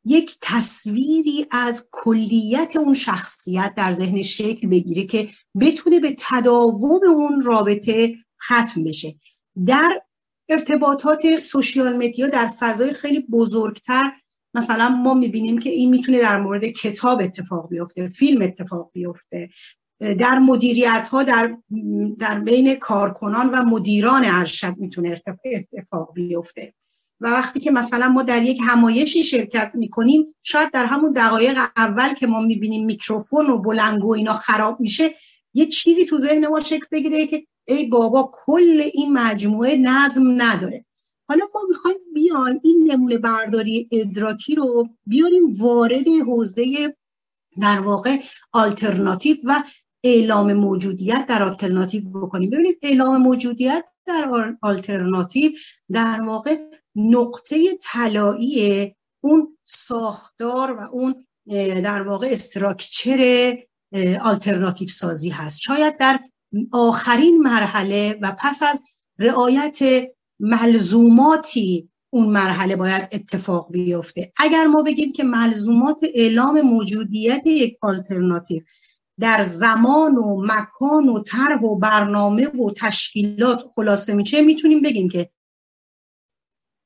یک 0.05 0.37
تصویری 0.41 1.47
از 1.51 1.87
کلیت 1.91 2.75
اون 2.75 2.93
شخصیت 2.93 3.73
در 3.77 3.91
ذهن 3.91 4.21
شکل 4.21 4.67
بگیره 4.67 5.03
که 5.03 5.29
بتونه 5.59 5.99
به 5.99 6.15
تداوم 6.19 7.09
اون 7.09 7.41
رابطه 7.41 8.15
ختم 8.43 8.83
بشه. 8.83 9.15
در 9.65 10.01
ارتباطات 10.49 11.39
سوشیال 11.39 11.97
مدیا 11.97 12.27
در 12.27 12.47
فضای 12.59 12.93
خیلی 12.93 13.19
بزرگتر 13.19 14.11
مثلا 14.53 14.89
ما 14.89 15.13
می‌بینیم 15.13 15.57
که 15.57 15.69
این 15.69 15.89
می‌تونه 15.89 16.19
در 16.19 16.39
مورد 16.39 16.65
کتاب 16.65 17.21
اتفاق 17.21 17.69
بیفته 17.69 18.07
فیلم 18.07 18.41
اتفاق 18.41 18.89
بیفته. 18.93 19.49
در 19.99 20.39
مدیریت 20.39 21.07
ها 21.11 21.23
در, 21.23 21.57
در 22.19 22.39
بین 22.39 22.75
کارکنان 22.75 23.49
و 23.49 23.63
مدیران 23.63 24.25
ارشد 24.25 24.77
می‌تونه 24.77 25.15
اتفاق 25.45 26.13
بیفته. 26.13 26.73
و 27.21 27.27
وقتی 27.27 27.59
که 27.59 27.71
مثلا 27.71 28.09
ما 28.09 28.23
در 28.23 28.43
یک 28.43 28.59
همایشی 28.67 29.23
شرکت 29.23 29.71
می‌کنیم 29.73 30.35
شاید 30.43 30.71
در 30.71 30.85
همون 30.85 31.11
دقایق 31.11 31.57
اول 31.77 32.13
که 32.13 32.27
ما 32.27 32.41
می‌بینیم 32.41 32.85
میکروفون 32.85 33.49
و 33.49 33.57
بلنگو 33.57 34.13
اینا 34.13 34.33
خراب 34.33 34.79
میشه 34.79 35.15
یه 35.53 35.65
چیزی 35.65 36.05
تو 36.05 36.17
ذهن 36.17 36.47
ما 36.47 36.59
شکل 36.59 36.85
بگیره 36.91 37.27
که 37.27 37.47
ای 37.67 37.87
بابا 37.87 38.31
کل 38.33 38.89
این 38.93 39.13
مجموعه 39.13 39.75
نظم 39.75 40.41
نداره. 40.41 40.85
حالا 41.27 41.45
ما 41.55 41.61
می‌خوایم 41.69 41.97
بیایم 42.13 42.59
این 42.63 42.91
نمونه 42.91 43.17
برداری 43.17 43.89
ادراکی 43.91 44.55
رو 44.55 44.87
بیاریم 45.05 45.43
وارد 45.59 46.07
حوزه 46.07 46.95
در 47.61 47.79
واقع 47.79 48.17
آلترناتیو 48.51 49.37
و 49.43 49.59
اعلام 50.03 50.53
موجودیت 50.53 51.25
در 51.29 51.43
آلترناتیو 51.43 52.09
بکنیم. 52.09 52.49
ببینید 52.49 52.79
اعلام 52.81 53.21
موجودیت 53.21 53.85
در 54.05 54.55
آلترناتیو 54.61 55.51
در 55.91 56.21
واقع 56.21 56.57
نقطه 56.95 57.77
طلایی 57.81 58.95
اون 59.21 59.57
ساختار 59.63 60.71
و 60.71 60.89
اون 60.91 61.25
در 61.83 62.01
واقع 62.01 62.27
استراکچر 62.31 63.53
آلترناتیو 64.21 64.87
سازی 64.87 65.29
هست. 65.29 65.61
شاید 65.61 65.97
در 65.97 66.19
آخرین 66.71 67.41
مرحله 67.41 68.19
و 68.21 68.35
پس 68.39 68.63
از 68.63 68.81
رعایت 69.19 69.79
ملزوماتی 70.39 71.89
اون 72.09 72.25
مرحله 72.29 72.75
باید 72.75 73.07
اتفاق 73.11 73.71
بیفته. 73.71 74.33
اگر 74.37 74.65
ما 74.65 74.83
بگیم 74.83 75.11
که 75.11 75.23
ملزومات 75.23 75.99
اعلام 76.13 76.61
موجودیت 76.61 77.41
یک 77.45 77.77
آلترناتیو 77.81 78.61
در 79.19 79.43
زمان 79.43 80.15
و 80.15 80.45
مکان 80.45 81.09
و 81.09 81.23
طرح 81.23 81.61
و 81.61 81.75
برنامه 81.75 82.47
و 82.47 82.71
تشکیلات 82.77 83.63
خلاصه 83.75 84.13
میشه 84.13 84.41
می‌تونیم 84.41 84.81
بگیم 84.81 85.09
که 85.09 85.29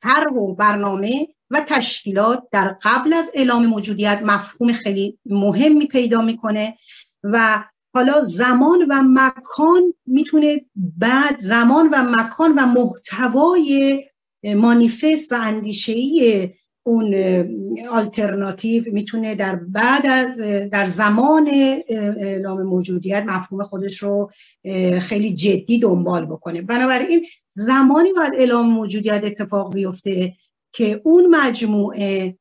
طرح 0.01 0.33
و 0.33 0.55
برنامه 0.55 1.27
و 1.49 1.65
تشکیلات 1.67 2.43
در 2.51 2.77
قبل 2.83 3.13
از 3.13 3.31
اعلام 3.33 3.65
موجودیت 3.65 4.21
مفهوم 4.23 4.73
خیلی 4.73 5.19
مهمی 5.25 5.87
پیدا 5.87 6.21
می‌کنه 6.21 6.77
و 7.23 7.63
حالا 7.93 8.21
زمان 8.21 8.85
و 8.89 9.01
مکان 9.03 9.93
می‌تونه 10.05 10.61
بعد 10.75 11.39
زمان 11.39 11.89
و 11.89 12.03
مکان 12.03 12.53
و 12.57 12.65
محتوای 12.65 14.03
مانیفست 14.43 15.31
و 15.31 15.35
اندیشهی 15.41 16.53
اون 16.83 17.15
آلترناتیو 17.91 18.83
می‌تونه 18.93 19.35
در 19.35 19.55
بعد 19.55 20.07
از 20.07 20.37
در 20.71 20.87
زمان 20.87 21.47
اعلام 21.87 22.63
موجودیت 22.63 23.23
مفهوم 23.27 23.63
خودش 23.63 23.97
رو 23.97 24.31
خیلی 24.99 25.33
جدی 25.33 25.79
دنبال 25.79 26.25
بکنه. 26.25 26.61
بنابراین 26.61 27.25
زمانی 27.51 28.13
باید 28.13 28.33
اعلام 28.35 28.69
موجودیت 28.69 29.21
اتفاق 29.23 29.73
بیفته 29.73 30.33
که 30.71 31.01
اون 31.03 31.35
مجموعه 31.35 32.37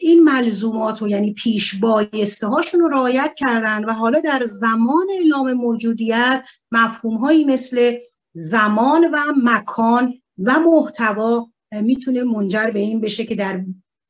این 0.00 0.24
ملزومات 0.24 1.02
و 1.02 1.08
یعنی 1.08 1.32
پیش 1.34 1.74
بایسته 1.74 2.46
هاشون 2.46 2.80
رو 2.80 2.88
رعایت 2.88 3.34
کردن 3.34 3.84
و 3.84 3.92
حالا 3.92 4.20
در 4.20 4.44
زمان 4.44 5.06
اعلام 5.18 5.52
موجودیت 5.52 6.44
مفهوم 6.72 7.16
هایی 7.16 7.44
مثل 7.44 7.96
زمان 8.32 9.10
و 9.12 9.18
مکان 9.44 10.14
و 10.38 10.58
محتوا 10.58 11.46
می‌تونه 11.72 12.22
منجر 12.22 12.70
به 12.70 12.80
این 12.80 13.00
بشه 13.00 13.24
که 13.24 13.34
در 13.34 13.64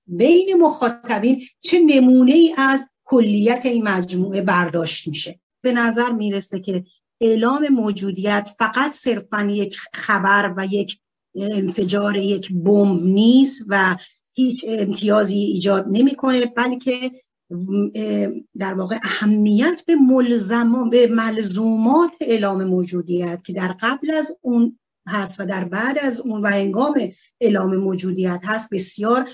بین 0.06 0.54
مخاطبین 0.60 1.42
چه 1.60 1.80
نمونه 1.80 2.32
ای 2.32 2.54
از 2.58 2.88
کلیت 3.04 3.66
این 3.66 3.82
مجموعه 3.88 4.42
برداشت 4.42 5.08
میشه. 5.08 5.40
به 5.62 5.72
نظر 5.72 6.12
می‌رسه 6.12 6.60
که 6.60 6.84
اعلام 7.20 7.68
موجودیت 7.68 8.50
فقط 8.58 8.92
صرفا 8.92 9.42
یک 9.42 9.78
خبر 9.92 10.54
و 10.56 10.66
یک 10.70 10.98
انفجار 11.34 12.16
یک 12.16 12.52
بمب 12.52 12.98
نیست 13.04 13.66
و 13.68 13.96
هیچ 14.34 14.64
امتیازی 14.68 15.38
ایجاد 15.38 15.86
نمی‌کنه 15.90 16.46
بلکه 16.46 17.10
در 18.58 18.74
واقع 18.74 18.98
اهمیت 19.02 19.82
به 19.86 19.94
ملزم 19.94 20.90
به 20.90 21.06
ملزومات 21.06 22.12
اعلام 22.20 22.64
موجودیت 22.64 23.42
که 23.44 23.52
در 23.52 23.76
قبل 23.80 24.10
از 24.10 24.36
اون 24.40 24.78
هست 25.08 25.40
و 25.40 25.46
در 25.46 25.64
بعد 25.64 25.98
از 25.98 26.20
اون 26.20 26.40
و 26.40 26.50
انگام 26.52 26.94
اعلام 27.40 27.76
موجودیت 27.76 28.40
هست 28.44 28.68
بسیار 28.72 29.28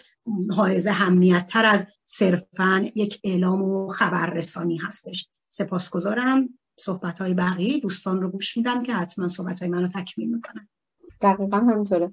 حائز 0.51 0.87
اهمیت 0.87 1.47
تر 1.47 1.67
از 1.67 1.87
صرفا 2.07 2.91
یک 2.95 3.21
اعلام 3.25 3.63
و 3.63 3.89
خبررسانی 3.89 4.77
هستش. 4.77 5.29
سپاسگزارم. 5.51 6.49
صحبت 6.79 7.21
های 7.21 7.35
بقیه 7.35 7.81
دوستان 7.81 8.23
رو 8.23 8.31
گوش 8.31 8.57
میدم 8.57 8.83
که 8.83 8.95
حتما 8.95 9.29
صحبت 9.29 9.61
های 9.61 9.69
منو 9.69 9.89
تکمیل 9.89 10.35
می‌کنن. 10.35 10.69
دقیقا 11.21 11.57
همینطوره. 11.57 12.11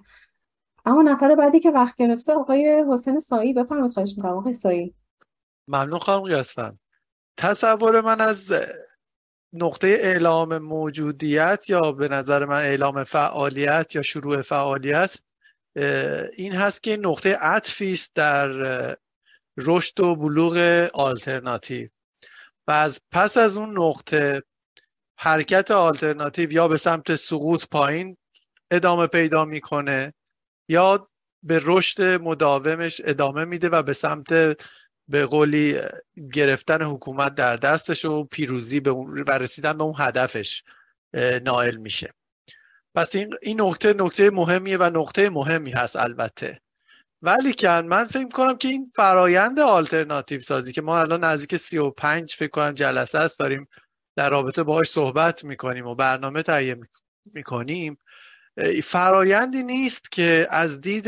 اما 0.85 1.01
نفر 1.01 1.35
بعدی 1.35 1.59
که 1.59 1.71
وقت 1.71 1.97
گرفته 1.97 2.33
آقای 2.33 2.85
حسین 2.91 3.19
سایی 3.19 3.53
بفرمایید 3.53 3.91
خواهش 3.91 4.13
می‌کنم. 4.17 4.37
آقای 4.37 4.53
سایی 4.53 4.95
ممنون 5.67 5.99
خانم 5.99 6.23
قیاسفند 6.23 6.79
تصور 7.37 8.01
من 8.01 8.21
از 8.21 8.53
نقطه 9.53 9.87
اعلام 9.87 10.57
موجودیت 10.57 11.65
یا 11.69 11.91
به 11.91 12.07
نظر 12.07 12.45
من 12.45 12.55
اعلام 12.55 13.03
فعالیت 13.03 13.95
یا 13.95 14.01
شروع 14.01 14.41
فعالیت 14.41 15.17
این 16.37 16.53
هست 16.53 16.83
که 16.83 16.97
نقطه 16.97 17.35
عطفی 17.35 17.93
است 17.93 18.15
در 18.15 18.49
رشد 19.57 19.99
و 19.99 20.15
بلوغ 20.15 20.87
آلترناتیو. 20.93 21.89
و 22.67 22.71
از 22.71 23.01
پس 23.11 23.37
از 23.37 23.57
اون 23.57 23.77
نقطه 23.77 24.43
حرکت 25.17 25.71
آلترناتیو 25.71 26.51
یا 26.51 26.67
به 26.67 26.77
سمت 26.77 27.15
سقوط 27.15 27.65
پایین 27.71 28.17
ادامه 28.71 29.07
پیدا 29.07 29.45
می‌کنه 29.45 30.13
یا 30.69 31.09
به 31.43 31.61
رشد 31.63 32.01
مداومش 32.01 33.01
ادامه 33.03 33.45
میده 33.45 33.69
و 33.69 33.83
به 33.83 33.93
سمت 33.93 34.61
به 35.07 35.25
قولی 35.25 35.77
گرفتن 36.33 36.81
حکومت 36.81 37.35
در 37.35 37.55
دستش 37.55 38.05
و 38.05 38.23
پیروزی 38.23 38.79
به 38.79 38.89
اون 38.89 39.23
و 39.27 39.31
رسیدن 39.31 39.77
به 39.77 39.83
اون 39.83 39.95
هدفش 39.97 40.63
نائل 41.43 41.77
میشه. 41.77 42.13
پس 42.95 43.15
این, 43.15 43.33
این 43.41 43.61
نقطه 43.61 43.93
نقطه 43.93 44.29
مهمیه 44.29 44.77
و 44.77 44.83
نقطه 44.83 45.29
مهمی 45.29 45.71
هست 45.71 45.95
البته. 45.95 46.57
ولی 47.21 47.53
کن 47.53 47.85
من 47.87 48.05
فکر 48.05 48.27
کنم 48.27 48.57
که 48.57 48.67
این 48.67 48.91
فرایند 48.95 49.59
آلترناتیو 49.59 50.39
سازی 50.39 50.71
که 50.71 50.81
ما 50.81 50.99
الان 50.99 51.23
نزدیک 51.23 51.55
35 51.55 52.33
فکر 52.33 52.49
کنم 52.49 52.71
جلسه 52.71 53.19
است 53.19 53.39
داریم 53.39 53.67
در 54.15 54.29
رابطه 54.29 54.63
باهاش 54.63 54.89
صحبت 54.89 55.43
می‌کنیم 55.43 55.87
و 55.87 55.95
برنامه 55.95 56.43
تهیه 56.43 56.77
می‌کنیم. 57.33 57.97
فرایندی 58.83 59.63
نیست 59.63 60.11
که 60.11 60.47
از 60.49 60.81
دید 60.81 61.07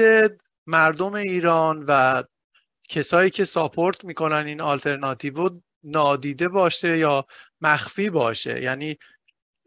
مردم 0.68 1.14
ایران 1.14 1.86
و 1.88 2.24
کسایی 2.90 3.30
که 3.30 3.44
ساپورت 3.44 4.06
می‌کنن 4.06 4.46
این 4.46 4.62
آلترناتیو 4.62 5.50
نادیده 5.84 6.48
باشه 6.48 6.98
یا 6.98 7.26
مخفی 7.62 8.10
باشه. 8.10 8.64
یعنی 8.64 8.98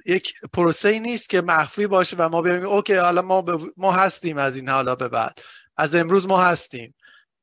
یک 0.06 0.34
پروسه 0.52 0.98
نیست 0.98 1.28
که 1.28 1.40
مخفی 1.40 1.86
باشه 1.86 2.16
و 2.16 2.28
ما 2.28 2.42
بگیم 2.42 2.66
اوکی 2.66 2.94
حالا 2.94 3.22
ما, 3.22 3.44
ما 3.76 3.92
هستیم 3.92 4.36
از 4.38 4.56
این 4.56 4.68
حالا 4.68 4.94
به 4.94 5.08
بعد. 5.08 5.38
از 5.76 5.94
امروز 5.94 6.26
ما 6.26 6.42
هستیم. 6.42 6.94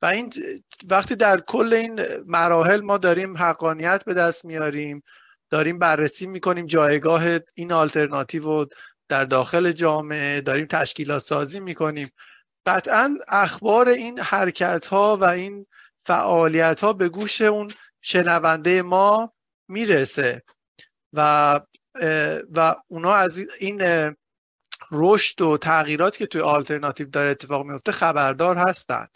و 0.01 0.05
این 0.05 0.33
وقتی 0.89 1.15
در 1.15 1.39
کل 1.39 1.73
این 1.73 2.01
مراحل 2.25 2.81
ما 2.81 2.97
داریم 2.97 3.37
حقانیت 3.37 4.03
به 4.05 4.13
دست 4.13 4.45
میاریم 4.45 5.03
داریم 5.49 5.79
بررسی 5.79 6.27
می‌کنیم 6.27 6.65
جایگاه 6.65 7.23
این 7.53 7.71
آلترناتیو 7.71 8.47
و 8.47 8.65
در 9.09 9.25
داخل 9.25 9.71
جامعه 9.71 10.41
داریم 10.41 10.65
تشکیلات 10.65 11.21
سازی 11.21 11.59
می‌کنیم. 11.59 12.09
قطعا 12.65 13.17
اخبار 13.27 13.89
این 13.89 14.19
حرکت 14.19 14.87
ها 14.87 15.17
و 15.17 15.23
این 15.23 15.65
فعالیت 16.01 16.81
ها 16.81 16.93
به 16.93 17.09
گوش 17.09 17.41
اون 17.41 17.71
شنونده 18.01 18.81
ما 18.81 19.33
می‌رسه. 19.67 20.43
و 21.13 21.59
و 22.55 22.75
اونا 22.87 23.13
از 23.13 23.39
این 23.59 23.81
رشد 24.91 25.41
و 25.41 25.57
تغییرات 25.57 26.17
که 26.17 26.25
توی 26.25 26.41
آلترناتیو 26.41 27.07
داره 27.07 27.31
اتفاق 27.31 27.65
میفته 27.65 27.91
خبردار 27.91 28.57
هستن. 28.57 29.07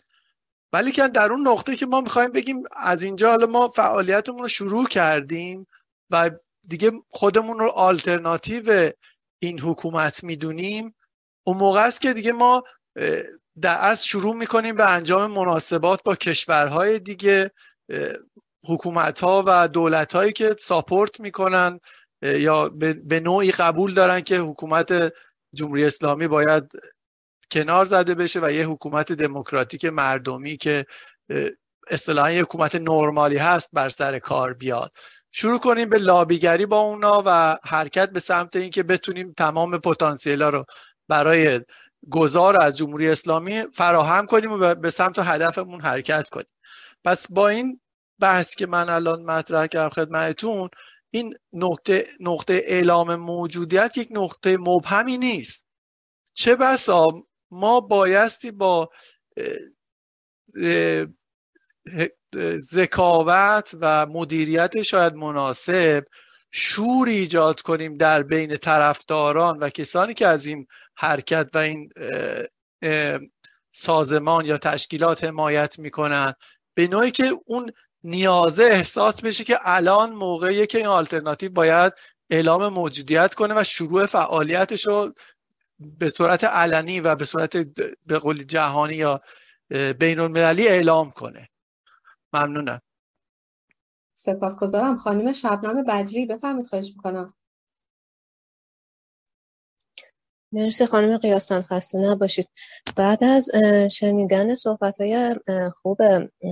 ولی 0.74 0.92
که 0.92 1.08
در 1.08 1.32
اون 1.32 1.48
نقطه 1.48 1.76
که 1.76 1.86
ما 1.86 2.02
می‌خوایم 2.02 2.32
بگیم 2.32 2.64
از 2.72 3.04
اینجا 3.04 3.30
حالا 3.30 3.46
ما 3.46 3.68
فعالیتمون 3.68 4.40
رو 4.40 4.48
شروع 4.48 4.88
کردیم 4.88 5.68
و 6.10 6.32
دیگه 6.68 6.92
خودمون 7.10 7.60
رو 7.60 7.68
آلترناتیو 7.68 8.92
این 9.40 9.60
حکومت 9.60 10.24
می‌دونیم 10.24 10.96
اون 11.44 11.58
موقع 11.58 11.86
است 11.86 12.02
که 12.02 12.14
دیگه 12.14 12.32
ما 12.32 12.64
در 13.62 13.78
از 13.82 14.06
شروع 14.06 14.36
می‌کنیم 14.36 14.76
به 14.76 14.92
انجام 14.92 15.32
مناسبات 15.32 16.04
با 16.04 16.16
کشورهای 16.16 17.00
دیگه 17.00 17.52
حکومت 18.64 19.20
ها 19.20 19.44
و 19.48 19.68
دولت 19.68 20.16
هایی 20.16 20.34
که 20.34 20.56
ساپورت 20.60 21.20
می‌کنن 21.20 21.80
یا 22.22 22.70
به 23.06 23.20
نوعی 23.20 23.52
قبول 23.52 23.94
دارن 23.94 24.22
که 24.22 24.38
حکومت 24.38 25.14
جمهوری 25.54 25.86
اسلامی 25.86 26.28
باید 26.28 26.72
کنار 27.52 27.86
زده 27.86 28.16
بشه 28.16 28.40
و 28.44 28.52
یه 28.52 28.66
حکومت 28.68 29.12
دموکراتیک 29.12 29.86
مردمی 29.86 30.58
که 30.58 30.86
اصطلاحا 31.90 32.32
حکومت 32.32 32.76
نرمالی 32.76 33.38
هست 33.38 33.70
بر 33.74 33.90
سر 33.90 34.20
کار 34.20 34.54
بیاد. 34.54 34.92
شروع 35.32 35.60
کنیم 35.60 35.90
به 35.90 35.98
لابیگری 35.98 36.66
با 36.66 36.80
اونا 36.80 37.24
و 37.26 37.58
حرکت 37.64 38.10
به 38.10 38.20
سمت 38.20 38.56
اینکه 38.56 38.84
بتونیم 38.84 39.34
تمام 39.38 39.78
پتانسیل 39.78 40.42
رو 40.42 40.66
برای 41.08 41.62
گذار 42.12 42.58
از 42.62 42.78
جمهوری 42.78 43.10
اسلامی 43.10 43.64
فراهم 43.74 44.26
کنیم 44.26 44.52
و 44.52 44.76
به 44.76 44.90
سمت 44.90 45.20
هدفمون 45.20 45.82
حرکت 45.82 46.30
کنیم. 46.30 46.54
پس 47.04 47.28
با 47.30 47.50
این 47.50 47.82
بحث 48.20 48.56
که 48.56 48.66
من 48.66 48.90
الان 48.90 49.22
مطرح 49.22 49.68
کردم 49.68 49.90
خدمتتون 49.90 50.70
این 51.12 51.34
نقطه 51.54 52.06
نقطه 52.20 52.62
اعلام 52.66 53.16
موجودیت 53.16 53.98
یک 53.98 54.08
نقطه 54.12 54.58
مبهمی 54.58 55.18
نیست. 55.18 55.66
چه 56.34 56.56
بسا 56.56 57.06
ما 57.52 57.80
بایستی 57.80 58.52
با 58.52 58.90
ذکاوت 62.58 63.76
و 63.82 64.06
مدیریت 64.06 64.82
شاید 64.82 65.14
مناسب 65.14 66.04
شور 66.52 67.08
ایجاد 67.08 67.62
کنیم 67.62 67.98
در 67.98 68.24
بین 68.24 68.58
طرفداران 68.58 69.60
و 69.60 69.70
کسانی 69.70 70.14
که 70.14 70.28
از 70.28 70.46
این 70.46 70.68
حرکت 70.96 71.50
و 71.54 71.58
این 71.58 71.90
سازمان 73.72 74.46
یا 74.46 74.58
تشکیلات 74.58 75.24
حمایت 75.24 75.80
می‌کنن. 75.80 76.34
به 76.74 76.88
نوعی 76.88 77.12
که 77.12 77.32
اون 77.46 77.72
نیازه 78.04 78.64
احساس 78.64 79.22
بشه 79.22 79.44
که 79.44 79.58
الان 79.62 80.12
موقعیه 80.12 80.66
که 80.66 80.78
این 80.78 80.88
آلترناتیو 80.88 81.52
باید 81.52 81.94
اعلام 82.30 82.74
موجودیت 82.74 83.34
کنه 83.34 83.54
و 83.58 83.64
شروع 83.64 84.06
فعالیتش 84.06 84.88
رو 84.88 85.14
به 85.80 86.10
صورت 86.10 86.44
علنی 86.44 87.00
و 87.00 87.16
به 87.16 87.26
صورت 87.26 87.58
به 88.06 88.20
قول 88.20 88.44
جهانی 88.44 88.96
یا 88.96 89.22
بین 90.00 90.20
المللی 90.20 90.68
اعلام 90.68 91.12
کنه. 91.12 91.50
ممنونم. 92.34 92.82
سپاسگزارم. 94.18 94.98
خانم 94.98 95.32
شبنم 95.32 95.84
بدری 95.84 96.26
بفرمید 96.26 96.66
خواهش 96.66 96.94
می‌کنم. 96.96 97.34
مرسی 100.52 100.86
خانم 100.86 101.18
قیاسمند 101.18 101.64
خسته 101.64 101.98
نباشید. 101.98 102.48
بعد 102.96 103.24
از 103.24 103.50
شنیدن 103.92 104.56
صحبت 104.56 105.02
های 105.02 105.36
خوب 105.82 106.02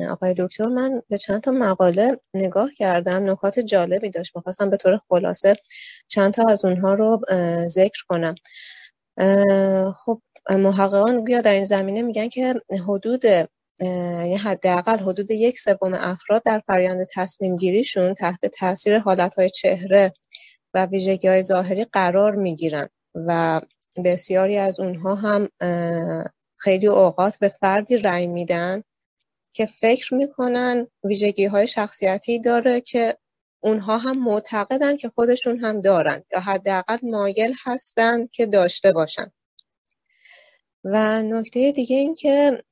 آقای 0.10 0.34
دکتر 0.38 0.66
من 0.66 1.02
به 1.10 1.18
چند 1.18 1.42
تا 1.42 1.52
مقاله 1.52 2.20
نگاه 2.34 2.70
کردم. 2.78 3.30
نکات 3.30 3.60
جالبی 3.60 4.10
داشت. 4.10 4.36
می‌خواستم 4.36 4.70
به 4.70 4.78
طور 4.78 5.00
خلاصه 5.10 5.56
چند 6.08 6.34
تا 6.34 6.44
از 6.50 6.66
اونها 6.66 6.94
رو 6.94 7.22
ذکر 7.68 8.04
کنم. 8.08 8.36
خب 9.96 10.22
محققان 10.50 11.24
بیا 11.24 11.42
در 11.42 11.54
این 11.54 11.66
زمینه 11.66 12.02
میگن 12.02 12.30
که 12.30 12.62
حدود 12.88 13.24
یعنی 13.80 14.36
حداقل 14.36 15.00
حدود 15.00 15.32
یک 15.32 15.60
سوم 15.60 15.94
افراد 15.94 16.44
در 16.46 16.62
فرایند 16.68 17.08
تصمیم 17.14 17.58
گیریشون 17.58 18.14
تحت 18.14 18.46
تاثیر 18.46 19.00
حالت 19.00 19.48
چهره 19.48 20.14
و 20.74 20.86
ویژگی 20.86 21.28
های 21.28 21.44
ظاهری 21.44 21.86
قرار 21.86 22.36
می‌گیرن 22.36 22.90
و 23.16 23.62
بسیاری 24.06 24.58
از 24.58 24.80
اونها 24.80 25.16
هم 25.16 25.50
خیلی 26.60 26.88
اوقات 26.88 27.38
به 27.40 27.50
فردی 27.50 27.98
رأی 27.98 28.28
میدن 28.28 28.84
که 29.54 29.66
فکر 29.66 30.14
می‌کنن 30.14 30.88
ویژگی 31.04 31.46
های 31.46 31.68
شخصیتی 31.68 32.40
داره 32.40 32.82
که 32.82 33.18
اونها 33.64 33.98
هم 33.98 34.24
معتقدن 34.24 34.98
که 34.98 35.10
خودشون 35.10 35.60
هم 35.60 35.82
دارن 35.82 36.24
یا 36.34 36.40
حداقل 36.40 36.98
مایل 37.04 37.54
هستن 37.64 38.28
که 38.28 38.46
داشته 38.46 38.92
باشن. 38.92 39.32
و 40.88 41.24
نکته 41.24 41.72
دیگه 41.72 41.96
این 41.96 42.16
که 42.16 42.64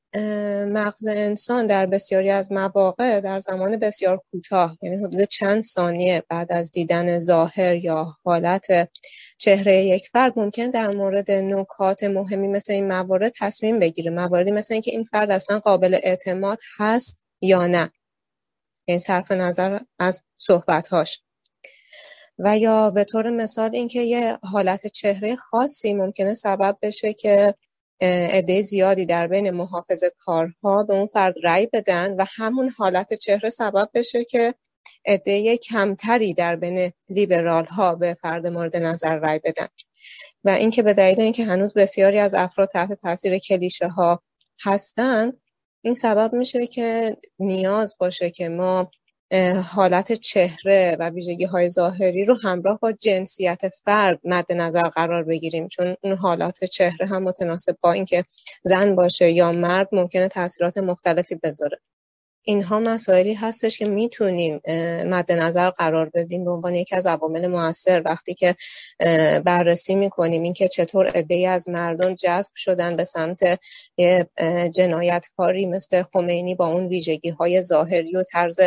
مغز 0.68 1.06
انسان 1.06 1.66
در 1.66 1.86
بسیاری 1.86 2.30
از 2.30 2.52
مواقع 2.52 3.20
در 3.20 3.40
زمان 3.40 3.76
بسیار 3.76 4.20
کوتاه 4.30 4.78
یعنی 4.82 4.96
حدود 4.96 5.22
چند 5.22 5.62
ثانیه 5.62 6.22
بعد 6.28 6.52
از 6.52 6.72
دیدن 6.72 7.18
ظاهر 7.18 7.74
یا 7.74 8.16
حالت 8.24 8.90
چهره 9.38 9.74
یک 9.74 10.08
فرد 10.08 10.32
ممکن 10.36 10.70
در 10.70 10.88
مورد 10.88 11.30
نکات 11.30 12.04
مهمی 12.04 12.48
مثل 12.48 12.72
این 12.72 12.88
موارد 12.88 13.32
تصمیم 13.38 13.78
بگیره. 13.78 14.10
مواردی 14.10 14.50
مثل 14.50 14.74
اینکه 14.74 14.90
این 14.90 15.04
فرد 15.04 15.30
اصلا 15.30 15.58
قابل 15.58 15.98
اعتماد 16.02 16.58
هست 16.76 17.24
یا 17.40 17.66
نه. 17.66 17.90
این 18.84 18.98
صرف 18.98 19.30
نظر 19.32 19.78
از 19.98 20.22
صحبتهاش. 20.36 21.20
و 22.38 22.58
یا 22.58 22.90
به 22.90 23.04
طور 23.04 23.30
مثال 23.30 23.70
اینکه 23.74 24.00
یه 24.00 24.38
حالت 24.42 24.86
چهره 24.86 25.36
خاصی 25.36 25.94
ممکنه 25.94 26.34
سبب 26.34 26.78
بشه 26.82 27.12
که 27.12 27.54
عده 28.04 28.62
زیادی 28.62 29.06
در 29.06 29.26
بین 29.26 29.50
محافظ 29.50 30.04
کارها 30.18 30.82
به 30.82 30.94
اون 30.94 31.06
فرد 31.06 31.34
رأی 31.42 31.68
بدن 31.72 32.16
و 32.16 32.24
همون 32.36 32.68
حالت 32.68 33.14
چهره 33.14 33.50
سبب 33.50 33.90
بشه 33.94 34.24
که 34.24 34.54
عده 35.06 35.56
کمتری 35.56 36.34
در 36.34 36.56
بین 36.56 36.92
لیبرال 37.08 37.64
ها 37.64 37.94
به 37.94 38.16
فرد 38.22 38.46
مورد 38.46 38.76
نظر 38.76 39.16
رأی 39.16 39.38
بدن. 39.44 39.68
و 40.44 40.50
اینکه 40.50 40.82
به 40.82 40.94
دلیل 40.94 41.20
اینکه 41.20 41.44
هنوز 41.44 41.74
بسیاری 41.74 42.18
از 42.18 42.34
افراد 42.34 42.68
تحت 42.68 42.92
تاثیر 42.92 43.38
کلیشه 43.38 43.88
ها 43.88 44.22
هستن 44.64 45.32
این 45.84 45.94
سبب 45.94 46.32
میشه 46.32 46.66
که 46.66 47.16
نیاز 47.38 47.96
باشه 48.00 48.30
که 48.30 48.48
ما 48.48 48.90
حالت 49.74 50.12
چهره 50.12 50.96
و 51.00 51.10
ویژگی 51.10 51.44
های 51.44 51.70
ظاهری 51.70 52.24
رو 52.24 52.38
همراه 52.42 52.78
با 52.78 52.92
جنسیت 52.92 53.68
فرد 53.84 54.20
مد 54.24 54.52
نظر 54.52 54.88
قرار 54.88 55.24
بگیریم. 55.24 55.68
چون 55.68 55.96
اون 56.02 56.16
حالات 56.16 56.64
چهره 56.64 57.06
هم 57.06 57.22
متناسب 57.22 57.76
با 57.80 57.92
اینکه 57.92 58.24
زن 58.64 58.94
باشه 58.94 59.30
یا 59.30 59.52
مرد 59.52 59.88
ممکنه 59.92 60.28
تاثیرات 60.28 60.78
مختلفی 60.78 61.34
بذاره. 61.34 61.80
اینها 62.44 62.80
مسائلی 62.80 63.34
هستش 63.34 63.78
که 63.78 63.86
می‌تونیم 63.86 64.60
مد 65.06 65.32
نظر 65.32 65.70
قرار 65.70 66.10
بدیم 66.14 66.44
به 66.44 66.50
عنوان 66.50 66.74
یکی 66.74 66.96
از 66.96 67.06
عوامل 67.06 67.46
موثر. 67.46 68.02
وقتی 68.04 68.34
که 68.34 68.54
بررسی 69.44 69.94
می‌کنیم 69.94 70.42
اینکه 70.42 70.68
چطور 70.68 71.06
عده 71.06 71.48
از 71.48 71.68
مردم 71.68 72.14
جذب 72.14 72.52
شدن 72.56 72.96
به 72.96 73.04
سمت 73.04 73.60
جنایتکاری 74.74 75.66
مثل 75.66 76.02
خمینی 76.02 76.54
با 76.54 76.66
اون 76.66 76.86
ویژگی 76.86 77.30
های 77.30 77.62
ظاهری 77.62 78.16
و 78.16 78.22
طرز 78.22 78.60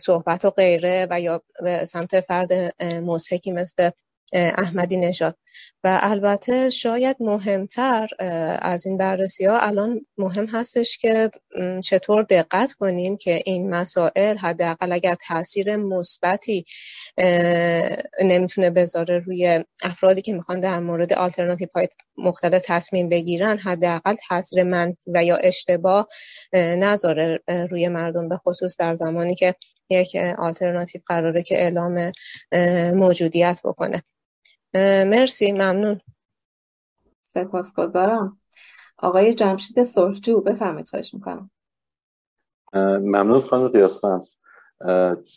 صحبت 0.00 0.44
و 0.44 0.50
غیره 0.50 1.06
و 1.10 1.20
یا 1.20 1.42
به 1.62 1.84
سمت 1.84 2.20
فرد 2.20 2.82
مزهکی 2.84 3.52
مثل 3.52 3.90
احمدی 4.34 4.96
نژاد. 4.96 5.36
و 5.84 5.98
البته 6.02 6.70
شاید 6.70 7.16
مهمتر 7.20 8.08
از 8.62 8.86
این 8.86 8.98
بررسی 8.98 9.44
ها 9.44 9.58
الان 9.58 10.06
مهم 10.18 10.46
هستش 10.46 10.98
که 10.98 11.30
چطور 11.84 12.22
دقت 12.22 12.72
کنیم 12.72 13.16
که 13.16 13.42
این 13.44 13.70
مسائل 13.70 14.36
حداقل 14.36 14.92
اگر 14.92 15.16
تاثیر 15.28 15.76
مثبتی 15.76 16.64
نمی‌تونه 18.24 18.70
بذاره 18.70 19.18
روی 19.18 19.64
افرادی 19.82 20.22
که 20.22 20.32
می‌خوان 20.32 20.60
در 20.60 20.78
مورد 20.78 21.12
آلترناتیو 21.12 21.68
های 21.74 21.88
مختلف 22.16 22.62
تصمیم 22.66 23.08
بگیرن 23.08 23.58
حداقل 23.58 24.14
تاثیر 24.28 24.62
منفی 24.62 25.10
و 25.14 25.24
یا 25.24 25.36
اشتباه 25.36 26.08
نذاره 26.54 27.40
روی 27.70 27.88
مردم. 27.88 28.28
به 28.28 28.36
خصوص 28.36 28.76
در 28.76 28.94
زمانی 28.94 29.34
که 29.34 29.54
یک 29.90 30.16
آلترناتیو 30.38 31.00
قراره 31.06 31.42
که 31.42 31.62
اعلام 31.62 32.12
موجودیت 32.94 33.60
بکنه. 33.64 34.02
مرسی 35.06 35.52
ممنون. 35.52 36.00
سپاسگزارم. 37.20 38.40
آقای 38.98 39.34
جمشید 39.34 39.82
سرخجو 39.82 40.40
بفرمید 40.40 40.88
خواهش 40.88 41.14
می‌کنم. 41.14 41.50
ممنون 42.74 43.40
خانم 43.40 43.68
قیاسفند 43.68 44.26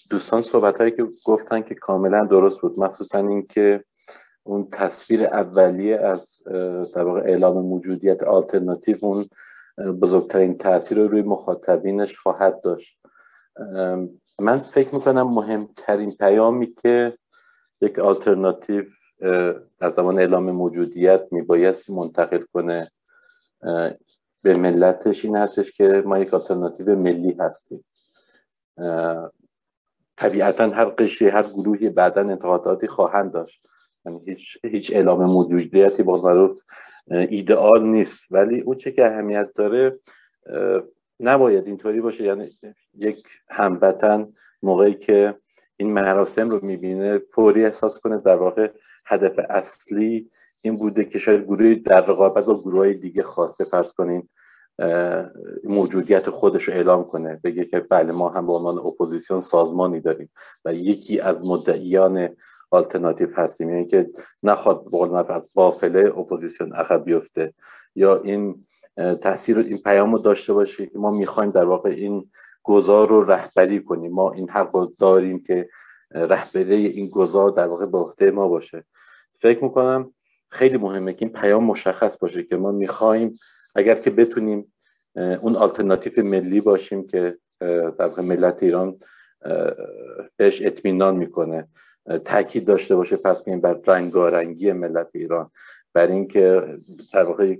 دوستان 0.10 0.41
صحبت 0.41 0.78
هایی 0.78 0.91
که 0.91 1.08
گفتن 1.26 1.62
که 1.62 1.76
کاملا 1.76 2.26
درست 2.26 2.62
بود 2.62 2.80
مخصوصا 2.80 3.19
اینکه 3.19 3.84
اون 4.43 4.69
تصویر 4.71 5.26
اولیه 5.26 5.97
از 5.97 6.43
در 6.95 7.04
واقع 7.04 7.19
اعلام 7.19 7.65
موجودیت 7.65 8.23
آلترناتیو 8.23 8.97
اون 9.02 9.30
بزرگترین 10.02 10.58
تاثیر 10.58 10.97
رو 10.97 11.08
روی 11.08 11.21
مخاطبینش 11.21 12.17
خواهد 12.17 12.62
داشت. 12.62 13.00
من 14.39 14.60
فکر 14.73 14.95
می‌کنم 14.95 15.34
مهمترین 15.34 16.12
پیامی 16.12 16.73
که 16.73 17.17
یک 17.82 18.00
آلترناتیو 18.00 18.84
در 19.80 19.90
زمان 19.90 20.20
اعلام 20.20 20.52
موجودیت 20.52 21.28
میبایستی 21.32 21.94
منتقل 21.94 22.44
کنه. 22.54 22.92
به 24.42 24.56
ملتش 24.56 25.26
این 25.26 25.36
هستش 25.36 25.72
که 25.72 26.04
ما 26.06 26.20
یک 26.20 26.34
آلترناتیو 26.34 26.96
ملی 26.96 27.38
هستیم. 27.40 27.86
طبیعتا 30.18 30.70
هر 30.70 30.86
قشری 30.86 31.28
هر 31.28 31.44
گروهی 31.44 31.90
بعدا 31.90 32.22
انتقاداتی 32.22 32.88
خواهند 32.88 33.32
داشت. 33.32 33.68
یعنی 34.06 34.22
هیچ, 34.26 34.58
هیچ 34.64 34.92
اعلام 34.94 35.26
موجودیتی 35.26 36.04
با 36.04 36.22
معروف 36.22 36.62
ایدئال 37.08 37.84
نیست. 37.84 38.32
ولی 38.32 38.62
اون 38.62 38.78
چه 38.78 38.92
که 38.92 39.06
اهمیت 39.06 39.50
داره 39.56 40.00
نباید 41.20 41.68
اینطوری 41.68 42.02
باشه. 42.02 42.24
یعنی 42.24 42.58
یک 42.98 43.28
هموطن 43.50 44.34
موقعی 44.62 44.94
که 44.94 45.36
این 45.78 45.94
مراسم 45.94 46.50
رو 46.50 46.66
می‌بینه 46.66 47.20
فوری 47.34 47.66
احساس 47.66 48.00
کنه 48.00 48.18
در 48.18 48.36
واقع 48.36 48.72
هدف 49.06 49.40
اصلی 49.50 50.30
این 50.62 50.76
بوده 50.76 51.06
که 51.06 51.20
شاید 51.20 51.44
گروهی 51.44 51.76
در 51.76 52.06
رقابت 52.06 52.46
با 52.46 52.62
گروه 52.62 52.80
های 52.80 52.94
دیگه 52.94 53.24
خاصه 53.24 53.63
فرض 53.63 53.92
کنین 53.92 54.30
موجودیت 55.63 56.30
خودش 56.30 56.63
رو 56.63 56.74
اعلام 56.74 57.04
کنه 57.04 57.40
بگه 57.44 57.66
که 57.66 57.80
بله 57.80 58.12
ما 58.12 58.30
هم 58.30 58.48
به 58.48 58.54
عنوان 58.54 58.78
اپوزیسیون 58.78 59.42
سازمانی 59.42 60.00
داریم 60.00 60.30
و 60.66 60.74
یکی 60.74 61.20
از 61.20 61.36
مدعیان 61.44 62.30
آلترناتیو 62.72 63.30
هستیم. 63.36 63.70
یعنی 63.70 63.86
که 63.88 64.10
نخواد 64.44 64.86
بقول 64.86 65.16
از 65.30 65.50
قافله 65.56 66.20
اپوزیسیون 66.20 66.74
عقب 66.74 67.06
بیفته 67.06 67.54
یا 67.96 68.22
این 68.22 68.66
تاثیر 69.22 69.58
این 69.58 69.78
پیام 69.78 70.13
رو 70.13 70.20
داشته 70.20 70.54
باشه 70.54 70.86
که 70.86 71.00
ما 71.00 71.12
می‌خوایم 71.12 71.52
در 71.52 71.66
واقع 71.66 71.90
این 71.90 72.30
گذار 72.68 73.10
رو 73.10 73.24
رهبری 73.24 73.84
کنیم. 73.84 74.12
ما 74.12 74.32
این 74.32 74.50
حق 74.50 74.92
داریم 75.00 75.44
که 75.44 75.70
رهبری 76.12 76.86
این 76.86 77.10
گذار 77.10 77.50
در 77.50 77.68
واقع 77.68 77.86
به 77.86 77.98
عهده 77.98 78.32
ما 78.32 78.48
باشه. 78.48 78.84
فکر 79.40 79.64
می‌کنم 79.64 80.14
خیلی 80.50 80.78
مهمه 80.78 81.14
که 81.14 81.26
این 81.26 81.34
پیام 81.34 81.64
مشخص 81.64 82.18
باشه 82.18 82.44
که 82.44 82.56
ما 82.56 82.72
می‌خوایم 82.72 83.40
اگر 83.76 83.96
که 83.96 84.10
بتونیم 84.10 84.74
اون 85.16 85.56
آلترناتیو 85.56 86.26
ملی 86.26 86.62
باشیم 86.62 87.08
که 87.08 87.38
در 87.60 88.08
واقع 88.08 88.22
ملت 88.22 88.64
ایران 88.64 89.00
بهش 90.38 90.62
اطمینان 90.62 91.16
می‌کنه. 91.16 91.68
تاکید 92.26 92.66
داشته 92.66 92.96
باشه 92.96 93.18
پس 93.18 93.38
میگیم 93.46 93.62
بر 93.62 93.80
رنگارنگی 93.88 94.72
ملت 94.72 95.10
ایران. 95.14 95.52
بر 95.94 96.08
اینکه 96.08 96.78
در 97.14 97.24
واقع 97.24 97.56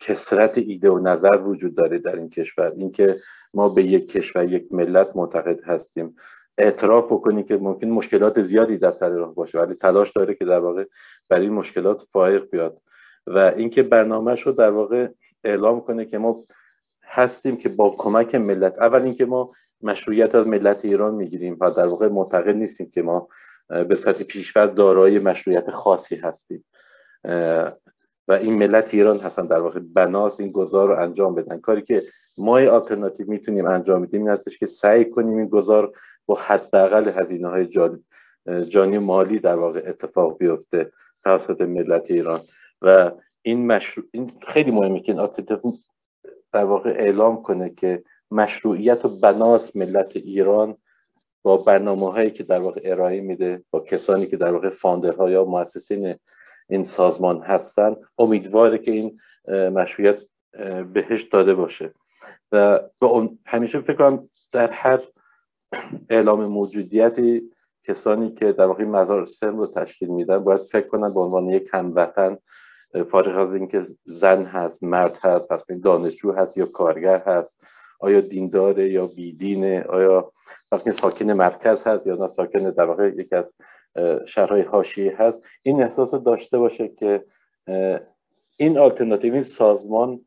کسرت 0.00 0.58
ایده 0.58 0.90
و 0.90 0.98
نظر 0.98 1.36
وجود 1.36 1.74
داره 1.74 1.98
در 1.98 2.16
این 2.16 2.30
کشور. 2.30 2.72
اینکه 2.76 3.20
ما 3.54 3.68
به 3.68 3.84
یک 3.84 4.08
کشور 4.08 4.52
یک 4.52 4.66
ملت 4.70 5.16
معتقد 5.16 5.64
هستیم. 5.64 6.16
اعتراف 6.58 7.04
بکنی 7.04 7.44
که 7.44 7.56
ممکن 7.56 7.86
مشکلات 7.86 8.42
زیادی 8.42 8.78
در 8.78 8.90
سر 8.90 9.08
راه 9.08 9.34
باشه 9.34 9.58
ولی 9.58 9.74
تلاش 9.74 10.10
داره 10.10 10.34
که 10.34 10.44
در 10.44 10.58
واقع 10.58 10.84
بر 11.28 11.40
این 11.40 11.52
مشکلات 11.52 12.02
فائق 12.12 12.50
بیاد. 12.50 12.80
و 13.26 13.38
اینکه 13.38 13.82
برنامهش 13.82 14.42
رو 14.42 14.52
در 14.52 14.70
واقع 14.70 15.08
اعلام 15.44 15.80
کنه 15.80 16.04
که 16.04 16.18
ما 16.18 16.44
هستیم 17.02 17.56
که 17.56 17.68
با 17.68 17.90
کمک 17.98 18.34
ملت 18.34 18.78
اول 18.78 19.02
اینکه 19.02 19.24
ما 19.24 19.52
مشروعیت 19.82 20.34
از 20.34 20.46
ملت 20.46 20.84
ایران 20.84 21.14
می‌گیریم 21.14 21.56
و 21.60 21.70
در 21.70 21.86
واقع 21.86 22.08
معتقد 22.08 22.54
نیستیم 22.54 22.90
که 22.90 23.02
ما 23.02 23.28
به 23.88 23.94
صورت 23.94 24.22
پیشور 24.22 24.66
دارای 24.66 25.18
مشروعیت 25.18 25.70
خاصی 25.70 26.16
هستیم. 26.16 26.64
و 28.28 28.32
این 28.32 28.54
ملت 28.54 28.94
ایران 28.94 29.20
هستن. 29.20 29.46
در 29.46 29.60
واقع 29.60 29.80
بناس 29.80 30.40
این 30.40 30.52
گذار 30.52 30.88
رو 30.88 31.02
انجام 31.02 31.34
بدن. 31.34 31.58
کاری 31.58 31.82
که 31.82 32.02
ما 32.38 32.58
آلترناتیو 32.58 33.30
می‌تونیم 33.30 33.66
انجام 33.66 34.02
بدیم 34.02 34.20
این 34.20 34.30
هستش 34.30 34.58
که 34.58 34.66
سعی 34.66 35.04
کنیم 35.04 35.38
این 35.38 35.48
گذار 35.48 35.92
با 36.26 36.34
حداقل 36.34 37.08
هزینه 37.08 37.48
های 37.48 37.68
جانی 38.68 38.98
مالی 38.98 39.38
در 39.38 39.56
واقع 39.56 39.82
اتفاق 39.86 40.38
بیفته 40.38 40.92
توسط 41.24 41.60
ملت 41.60 42.04
ایران. 42.06 42.40
و 42.82 43.12
این, 43.42 43.66
مشروع... 43.66 44.06
این 44.12 44.32
خیلی 44.48 44.70
مهمه 44.70 45.00
که 45.00 45.12
این 45.12 45.20
آلترناتیو 45.20 45.72
در 46.52 46.64
واقع 46.64 46.90
اعلام 46.90 47.42
کنه 47.42 47.70
که 47.70 48.02
مشروعیت 48.30 49.04
و 49.04 49.08
بناس 49.08 49.76
ملت 49.76 50.16
ایران 50.16 50.76
با 51.42 51.56
برنامه 51.56 52.12
هایی 52.12 52.30
که 52.30 52.42
در 52.42 52.60
واقع 52.60 52.80
ارائه 52.84 53.20
میده 53.20 53.62
با 53.70 53.80
کسانی 53.80 54.26
که 54.26 54.36
در 54.36 54.52
واقع 54.52 54.68
فاندرها 54.68 55.30
یا 55.30 55.44
مؤسسین 55.44 56.14
این 56.68 56.84
سازمان 56.84 57.42
هستن 57.42 57.96
امیدواره 58.18 58.78
که 58.78 58.90
این 58.90 59.20
مشروعیت 59.48 60.18
بهش 60.92 61.22
داده 61.22 61.54
باشه. 61.54 61.92
و 62.52 62.80
همیشه 63.46 63.80
فکر 63.80 63.96
کنم 63.96 64.28
در 64.52 64.70
هر 64.70 65.00
اعلام 66.10 66.44
موجودیتی 66.44 67.50
کسانی 67.84 68.30
که 68.30 68.52
در 68.52 68.66
واقع 68.66 68.84
مزار 68.84 69.24
سن 69.24 69.56
رو 69.56 69.66
تشکیل 69.66 70.08
میدن 70.08 70.38
باید 70.38 70.60
فکر 70.60 70.86
کنن 70.86 71.14
به 71.14 71.20
عنوان 71.20 71.48
یک 71.48 71.68
هموطن 71.72 72.38
فارغ 73.10 73.38
از 73.38 73.54
اینکه 73.54 73.82
زن 74.06 74.44
هست 74.44 74.82
مرد 74.82 75.18
هست 75.22 75.48
پس 75.48 75.60
دانشجو 75.84 76.32
هست 76.32 76.56
یا 76.56 76.66
کارگر 76.66 77.22
هست 77.26 77.60
آیا 78.00 78.20
دینداره 78.20 78.90
یا 78.90 79.06
بیدینه 79.06 79.82
آیا 79.82 80.32
وقتی 80.72 80.92
ساکن 80.92 81.32
مرکز 81.32 81.82
هست 81.82 82.06
یا 82.06 82.14
نه 82.14 82.28
ساکن 82.36 82.70
در 82.70 82.84
واقع 82.84 83.08
یکی 83.08 83.36
از 83.36 83.54
شهرهای 84.26 84.62
حاشیه 84.62 85.16
هست. 85.18 85.42
این 85.62 85.82
احساس 85.82 86.10
داشته 86.10 86.58
باشه 86.58 86.88
که 86.88 87.24
این 88.56 88.78
آلترناتیو 88.78 89.34
این 89.34 89.42
سازمان 89.42 90.20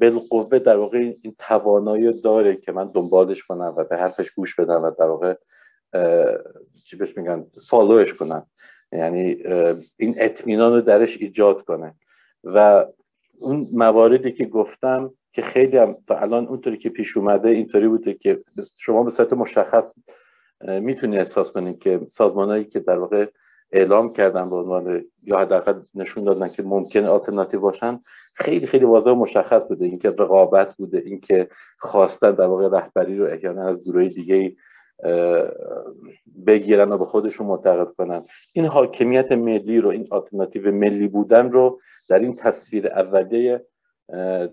بالقوه 0.00 0.58
در 0.58 0.76
واقع 0.76 0.98
این 0.98 1.34
توانایی 1.38 2.20
داره 2.20 2.56
که 2.56 2.72
من 2.72 2.90
دنبالش 2.94 3.42
کنم 3.42 3.74
و 3.76 3.84
به 3.84 3.96
حرفش 3.96 4.30
گوش 4.30 4.54
بدم 4.54 4.82
و 4.82 4.90
در 4.90 5.06
واقع 5.06 5.34
چی 6.84 6.96
بهش 6.96 7.16
میگن 7.16 7.46
فالوش 7.68 8.14
کنم. 8.14 8.46
یعنی 8.92 9.42
این 9.96 10.14
اطمینان 10.18 10.72
رو 10.72 10.80
درش 10.80 11.16
ایجاد 11.16 11.62
کنه. 11.62 11.94
و 12.44 12.86
اون 13.38 13.68
مواردی 13.72 14.32
که 14.32 14.44
گفتم 14.44 15.10
که 15.32 15.42
خیلی 15.42 15.76
هم 15.76 15.96
تا 16.06 16.18
الان 16.18 16.46
اونطوری 16.46 16.76
که 16.76 16.88
پیش 16.88 17.16
اومده 17.16 17.48
اینطوری 17.48 17.88
بوده 17.88 18.14
که 18.14 18.44
شما 18.76 19.02
به 19.02 19.10
صورت 19.10 19.32
مشخص 19.32 19.94
می‌تونی 20.68 21.18
احساس 21.18 21.50
کنید 21.50 21.78
که 21.78 22.00
سازمانهایی 22.12 22.64
که 22.64 22.80
در 22.80 22.98
واقع 22.98 23.26
اعلام 23.72 24.12
کردن 24.12 24.50
به 24.50 24.56
عنوان 24.56 25.04
یا 25.22 25.38
حداقل 25.38 25.80
نشون 25.94 26.24
دادن 26.24 26.48
که 26.48 26.62
ممکن 26.62 27.04
آلترناتیو 27.04 27.60
باشن 27.60 28.00
خیلی 28.34 28.66
خیلی 28.66 28.84
واضح 28.84 29.10
و 29.10 29.14
مشخص 29.14 29.64
بوده. 29.64 29.84
اینکه 29.84 30.10
رقابت 30.10 30.76
بوده 30.76 30.98
اینکه 30.98 31.48
خواستن 31.78 32.30
در 32.30 32.46
واقع 32.46 32.68
رهبری 32.68 33.18
رو 33.18 33.26
احیانا 33.26 33.68
از 33.68 33.84
گروه 33.84 34.08
دیگه 34.08 34.56
بگیرن 36.46 36.92
و 36.92 36.98
به 36.98 37.04
خودشون 37.04 37.46
معتقد 37.46 37.94
کنن. 37.98 38.24
این 38.52 38.64
حاکمیت 38.64 39.32
ملی 39.32 39.80
رو 39.80 39.88
این 39.88 40.06
آلترناتیو 40.10 40.72
ملی 40.72 41.08
بودن 41.08 41.52
رو 41.52 41.80
در 42.08 42.18
این 42.18 42.36
تصویر 42.36 42.88
اولیه 42.88 43.66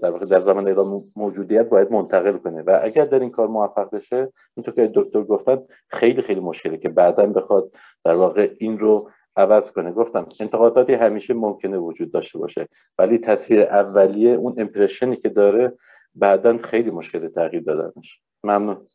در 0.02 0.12
واقع 0.12 0.26
در 0.26 0.40
زمان 0.40 0.68
اعلام 0.68 1.12
موجودیت 1.16 1.70
باید 1.70 1.92
منتقل 1.92 2.38
کنه. 2.38 2.62
و 2.62 2.80
اگر 2.84 3.06
در 3.06 3.20
این 3.20 3.32
کار 3.32 3.48
موفق 3.48 3.90
بشه 3.96 4.34
اینطور 4.58 4.74
که 4.74 4.92
دکتر 4.96 5.24
گفتن 5.24 5.60
خیلی 5.90 6.22
خیلی 6.22 6.40
مشکله 6.40 6.78
که 6.78 6.90
بعدا 6.90 7.26
بخواد 7.26 7.72
در 8.04 8.16
واقع 8.16 8.56
این 8.60 8.80
رو 8.80 9.12
عوض 9.36 9.72
کنه. 9.72 9.92
گفتم 9.92 10.30
انتقاداتی 10.40 10.94
همیشه 10.94 11.34
ممکنه 11.34 11.78
وجود 11.78 12.12
داشته 12.12 12.40
باشه 12.40 12.68
ولی 12.98 13.18
تصویر 13.18 13.62
اولیه 13.62 14.32
اون 14.32 14.56
امپرشنی 14.58 15.16
که 15.16 15.30
داره 15.30 15.78
بعدا 16.16 16.58
خیلی 16.58 16.92
مشکل 16.92 17.28
تغییر 17.28 17.64
دادنش 17.64 18.22
ممنون. 18.44 18.88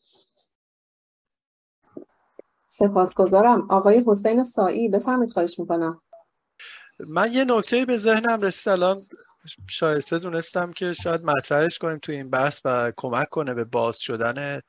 سپاسگزارم. 2.69 3.67
آقای 3.71 4.05
حسین 4.07 4.45
سایی 4.45 4.89
بفهمید 4.89 5.31
خواهش 5.31 5.59
می‌کنم. 5.59 6.01
من 7.09 7.29
یه 7.33 7.45
نکته 7.45 7.85
به 7.85 7.97
ذهنم 7.97 8.41
رسید. 8.41 8.73
الان 8.73 8.97
شایسته 9.71 10.19
دونستم 10.19 10.73
که 10.73 10.93
شاید 10.93 11.25
مطرحش 11.25 11.79
کنیم 11.79 11.99
توی 11.99 12.15
این 12.15 12.31
بحث 12.31 12.61
و 12.65 12.93
کمک 12.97 13.29
کنه 13.29 13.55
به 13.55 13.65
باز 13.65 13.99
شدن 13.99 14.61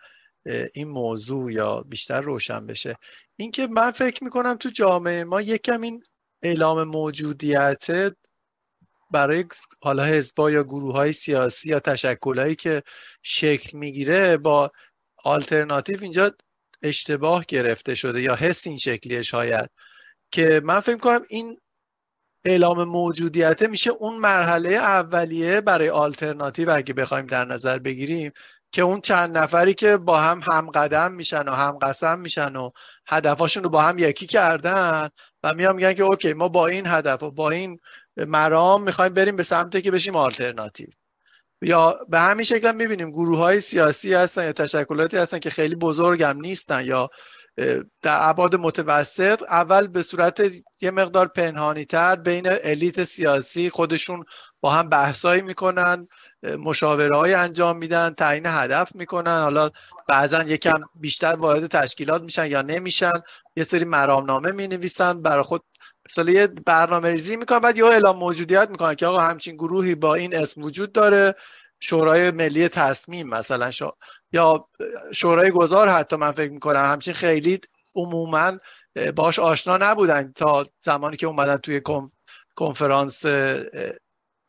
این 0.73 0.87
موضوع 0.87 1.53
یا 1.53 1.81
بیشتر 1.81 2.21
روشن 2.21 2.65
بشه. 2.65 2.95
اینکه 3.35 3.67
من 3.67 3.91
فکر 3.91 4.23
می‌کنم 4.23 4.55
تو 4.55 4.69
جامعه 4.69 5.23
ما 5.23 5.41
یکم 5.41 5.81
این 5.81 6.03
اعلام 6.43 6.83
موجودیت 6.83 8.13
برای 9.11 9.45
حالا 9.81 10.03
حزبا 10.03 10.51
یا 10.51 10.63
گروه 10.63 10.93
های 10.93 11.13
سیاسی 11.13 11.69
یا 11.69 11.79
تشکل 11.79 12.53
که 12.53 12.83
شکل 13.23 13.77
می‌گیره 13.77 14.37
با 14.37 14.71
آلترناتیو 15.23 15.97
اینجا 16.01 16.31
اشتباه 16.81 17.45
گرفته 17.47 17.95
شده 17.95 18.21
یا 18.21 18.35
حس 18.35 18.67
این 18.67 18.77
شکلیه 18.77 19.21
شاید. 19.21 19.69
که 20.31 20.61
من 20.63 20.79
فکر 20.79 20.97
کنم 20.97 21.21
این 21.29 21.59
اعلام 22.45 22.83
موجودیت 22.83 23.61
میشه 23.61 23.91
اون 23.91 24.15
مرحله 24.17 24.69
اولیه 24.69 25.61
برای 25.61 25.89
آلترناتیو 25.89 26.69
اگه 26.69 26.93
بخوایم 26.93 27.25
در 27.25 27.45
نظر 27.45 27.79
بگیریم 27.79 28.31
که 28.71 28.81
اون 28.81 29.01
چند 29.01 29.37
نفری 29.37 29.73
که 29.73 29.97
با 29.97 30.19
هم 30.19 30.41
هم 30.43 30.71
قدم 30.71 31.11
میشن 31.11 31.47
و 31.47 31.51
هم 31.51 31.77
قسم 31.77 32.19
میشن 32.19 32.55
و 32.55 32.71
هدفاشون 33.07 33.63
رو 33.63 33.69
با 33.69 33.81
هم 33.81 33.99
یکی 33.99 34.25
کردن 34.25 35.09
و 35.43 35.53
میان 35.53 35.75
میگن 35.75 35.93
که 35.93 36.03
اوکی 36.03 36.33
ما 36.33 36.47
با 36.47 36.67
این 36.67 36.87
هدف 36.87 37.23
و 37.23 37.31
با 37.31 37.49
این 37.49 37.79
مرام 38.17 38.83
می‌خوایم 38.83 39.13
بریم 39.13 39.35
به 39.35 39.43
سمتی 39.43 39.81
که 39.81 39.91
بشیم 39.91 40.15
آلترناتیو. 40.15 40.87
یا 41.61 41.99
به 42.09 42.19
همین 42.19 42.43
شکل 42.45 42.67
هم 42.67 42.75
می‌بینیم 42.75 43.09
گروه 43.11 43.39
های 43.39 43.59
سیاسی 43.59 44.13
هستن 44.13 44.43
یا 44.45 44.53
تشکلاتی 44.53 45.17
هستن 45.17 45.39
که 45.39 45.49
خیلی 45.49 45.75
بزرگ 45.75 46.23
نیستن 46.23 46.85
یا 46.85 47.09
در 48.01 48.17
ابعاد 48.21 48.55
متوسط 48.55 49.43
اول 49.49 49.87
به 49.87 50.01
صورت 50.01 50.41
یه 50.81 50.91
مقدار 50.91 51.27
پنهانی 51.27 51.85
تر 51.85 52.15
بین 52.15 52.47
الیت 52.63 53.03
سیاسی 53.03 53.69
خودشون 53.69 54.23
با 54.61 54.69
هم 54.71 54.89
بحثایی 54.89 55.41
می‌کنن 55.41 56.07
مشاوره 56.43 57.17
های 57.17 57.33
انجام 57.33 57.77
میدن 57.77 58.09
تعیین 58.09 58.45
هدف 58.45 58.95
می‌کنن. 58.95 59.41
حالا 59.41 59.69
بعضا 60.07 60.43
یکم 60.43 60.81
بیشتر 60.95 61.35
وارد 61.35 61.67
تشکیلات 61.67 62.21
میشن 62.21 62.51
یا 62.51 62.61
نمیشن. 62.61 63.11
یه 63.55 63.63
سری 63.63 63.85
مرامنامه 63.85 64.51
می 64.51 64.67
نویسن 64.67 65.21
برای 65.21 65.43
خود 65.43 65.63
مثلا 66.09 66.31
یه 66.31 66.47
برنامه 66.47 67.11
ریزی 67.11 67.35
می‌کنن 67.35 67.59
بعد 67.59 67.77
یا 67.77 67.89
اعلام 67.89 68.17
موجودیت 68.17 68.69
می‌کنن 68.69 68.95
که 68.95 69.05
آقا 69.05 69.19
همچین 69.19 69.55
گروهی 69.55 69.95
با 69.95 70.15
این 70.15 70.35
اسم 70.35 70.63
وجود 70.63 70.91
داره. 70.91 71.35
شورای 71.83 72.31
ملی 72.31 72.67
تصمیم 72.67 73.27
مثلا 73.27 73.71
شو... 73.71 73.91
یا 74.31 74.69
شورای 75.13 75.51
گذار 75.51 75.89
حتی 75.89 76.15
من 76.15 76.31
فکر 76.31 76.51
می‌کنم 76.51 76.91
همچین 76.91 77.13
خیلی 77.13 77.59
عموما 77.95 78.57
باش 79.15 79.39
آشنا 79.39 79.77
نبودن 79.77 80.31
تا 80.35 80.63
زمانی 80.81 81.17
که 81.17 81.27
اومدن 81.27 81.57
توی 81.57 81.81
کنفرانس 82.55 83.25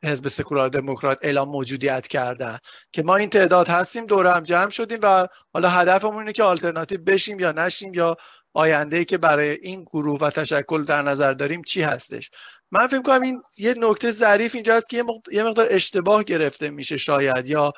حزب 0.04 0.28
سکولار 0.28 0.68
دموکرات 0.68 1.18
اعلام 1.22 1.48
موجودیت 1.48 2.06
کردن. 2.06 2.58
که 2.92 3.02
ما 3.02 3.16
این 3.16 3.30
تعداد 3.30 3.68
هستیم 3.68 4.06
دور 4.06 4.26
هم 4.26 4.42
جمع 4.42 4.70
شدیم 4.70 4.98
و 5.02 5.26
حالا 5.54 5.68
هدفمون 5.68 6.18
اینه 6.18 6.32
که 6.32 6.42
آلترناتیو 6.42 7.00
بشیم 7.04 7.40
یا 7.40 7.52
نشیم 7.52 7.94
یا 7.94 8.16
آینده 8.54 9.04
که 9.04 9.18
برای 9.18 9.50
این 9.50 9.82
گروه 9.82 10.20
و 10.20 10.30
تشکل 10.30 10.84
در 10.84 11.02
نظر 11.02 11.32
داریم 11.32 11.62
چی 11.62 11.82
هستش؟ 11.82 12.30
من 12.70 12.86
فکر 12.86 13.02
کنم 13.02 13.22
این 13.22 13.42
یه 13.58 13.74
نکته 13.78 14.10
ظریف 14.10 14.54
اینجا 14.54 14.76
هست 14.76 14.88
که 14.88 15.04
یه 15.32 15.42
مقدار 15.42 15.66
اشتباه 15.70 16.24
گرفته 16.24 16.70
میشه 16.70 16.96
شاید 16.96 17.48
یا 17.48 17.72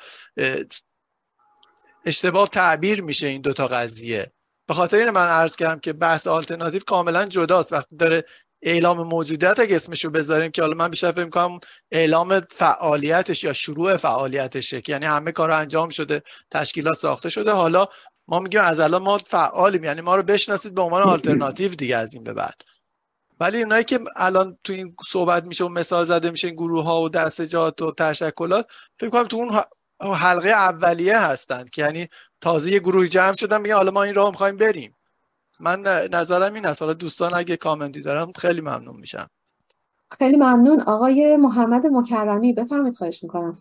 اشتباه 2.05 2.47
تعبیر 2.47 3.01
میشه 3.01 3.27
این 3.27 3.41
دوتا 3.41 3.67
قضیه. 3.67 4.31
به 4.67 4.73
خاطر 4.73 4.97
این 4.97 5.09
من 5.09 5.27
عرض 5.27 5.55
کردم 5.55 5.79
که 5.79 5.93
بحث 5.93 6.27
آلترناتیو 6.27 6.81
کاملا 6.87 7.25
جداست. 7.25 7.73
وقتی 7.73 7.95
داره 7.95 8.23
اعلام 8.61 9.07
موجودیت 9.07 9.59
اگه 9.59 9.75
اسمش 9.75 10.05
رو 10.05 10.11
بذاریم 10.11 10.51
که 10.51 10.61
حالا 10.61 10.73
من 10.73 10.87
بیشتر 10.87 11.11
فکر 11.11 11.29
کنم 11.29 11.59
اعلام 11.91 12.41
فعالیتش 12.51 13.43
یا 13.43 13.53
شروع 13.53 13.97
فعالیتشه 13.97 14.81
که 14.81 14.91
یعنی 14.91 15.05
همه 15.05 15.31
کار 15.31 15.51
انجام 15.51 15.89
شده 15.89 16.23
تشکیلات 16.51 16.95
ساخته 16.95 17.29
شده. 17.29 17.51
حالا 17.51 17.87
ما 18.27 18.39
میگیم 18.39 18.61
از 18.61 18.79
الان 18.79 19.01
ما 19.01 19.17
فعالیم 19.17 19.83
یعنی 19.83 20.01
ما 20.01 20.15
رو 20.15 20.23
بشناسید 20.23 20.75
به 20.75 20.81
عنوان 20.81 21.03
آلترناتیو 21.03 21.75
دیگه 21.75 21.97
از 21.97 22.13
این 22.13 22.23
به 22.23 22.33
بعد. 22.33 22.61
ولی 23.39 23.61
اونایی 23.61 23.83
که 23.83 23.99
الان 24.15 24.57
تو 24.63 24.73
این 24.73 24.95
صحبت 25.07 25.43
میشه 25.43 25.65
و 25.65 25.69
مثال 25.69 26.05
زده 26.05 26.31
میشه 26.31 26.47
این 26.47 26.55
گروه 26.55 26.85
ها 26.85 27.01
و 27.01 27.09
دستجات 27.09 27.81
و 27.81 27.91
تشکلات 27.91 28.67
فکر 28.99 29.09
کنم 29.09 29.23
تو 29.23 29.37
اون 29.37 30.15
حلقه 30.15 30.49
اولیه 30.49 31.19
هستند 31.19 31.69
که 31.69 31.81
یعنی 31.81 32.07
تازه 32.41 32.71
یه 32.71 32.79
گروه 32.79 33.07
جمع 33.07 33.35
شدن 33.35 33.61
میگن 33.61 33.75
حالا 33.75 33.91
ما 33.91 34.03
این 34.03 34.13
راه 34.13 34.29
می‌خوایم 34.29 34.57
بریم. 34.57 34.95
من 35.59 35.79
نظرم 36.11 36.53
این 36.53 36.65
است. 36.65 36.81
حالا 36.81 36.93
دوستان 36.93 37.33
اگه 37.33 37.57
کامنتی 37.57 38.01
دارم 38.01 38.31
خیلی 38.31 38.61
ممنون 38.61 38.95
میشم. 38.95 39.29
خیلی 40.11 40.37
ممنون. 40.37 40.81
آقای 40.81 41.35
محمد 41.35 41.85
مکرمی 41.85 42.53
بفرمایید 42.53 42.95
خواهش 42.95 43.23
می‌کنم. 43.23 43.57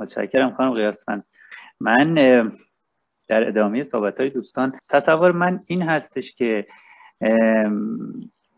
متشکرم 0.00 0.54
خانم 0.56 0.74
قیاسفند. 0.74 1.24
من 1.80 2.18
در 3.32 3.48
ادامه 3.48 3.84
صحبت 3.84 4.20
های 4.20 4.30
دوستان. 4.30 4.78
تصور 4.88 5.32
من 5.32 5.64
این 5.66 5.82
هستش 5.82 6.32
که 6.32 6.66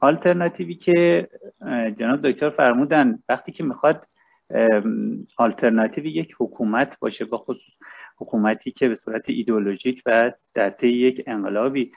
آلترناتیوی 0.01 0.75
که 0.75 1.29
جناب 1.99 2.29
دکتر 2.31 2.51
فرمودن 2.51 3.19
وقتی 3.29 3.53
که 3.53 3.65
می‌خواد 3.65 4.05
آلترناتیوی 5.37 6.11
یک 6.11 6.35
حکومت 6.39 6.99
باشه 7.01 7.25
با 7.25 7.39
خصوص 7.39 7.75
حکومتی 8.19 8.71
که 8.71 8.89
به 8.89 8.95
صورت 8.95 9.31
ایدئولوژیک 9.31 10.03
و 10.07 10.33
در 10.55 10.71
طی 10.71 10.89
یک 10.89 11.25
انقلابی 11.27 11.93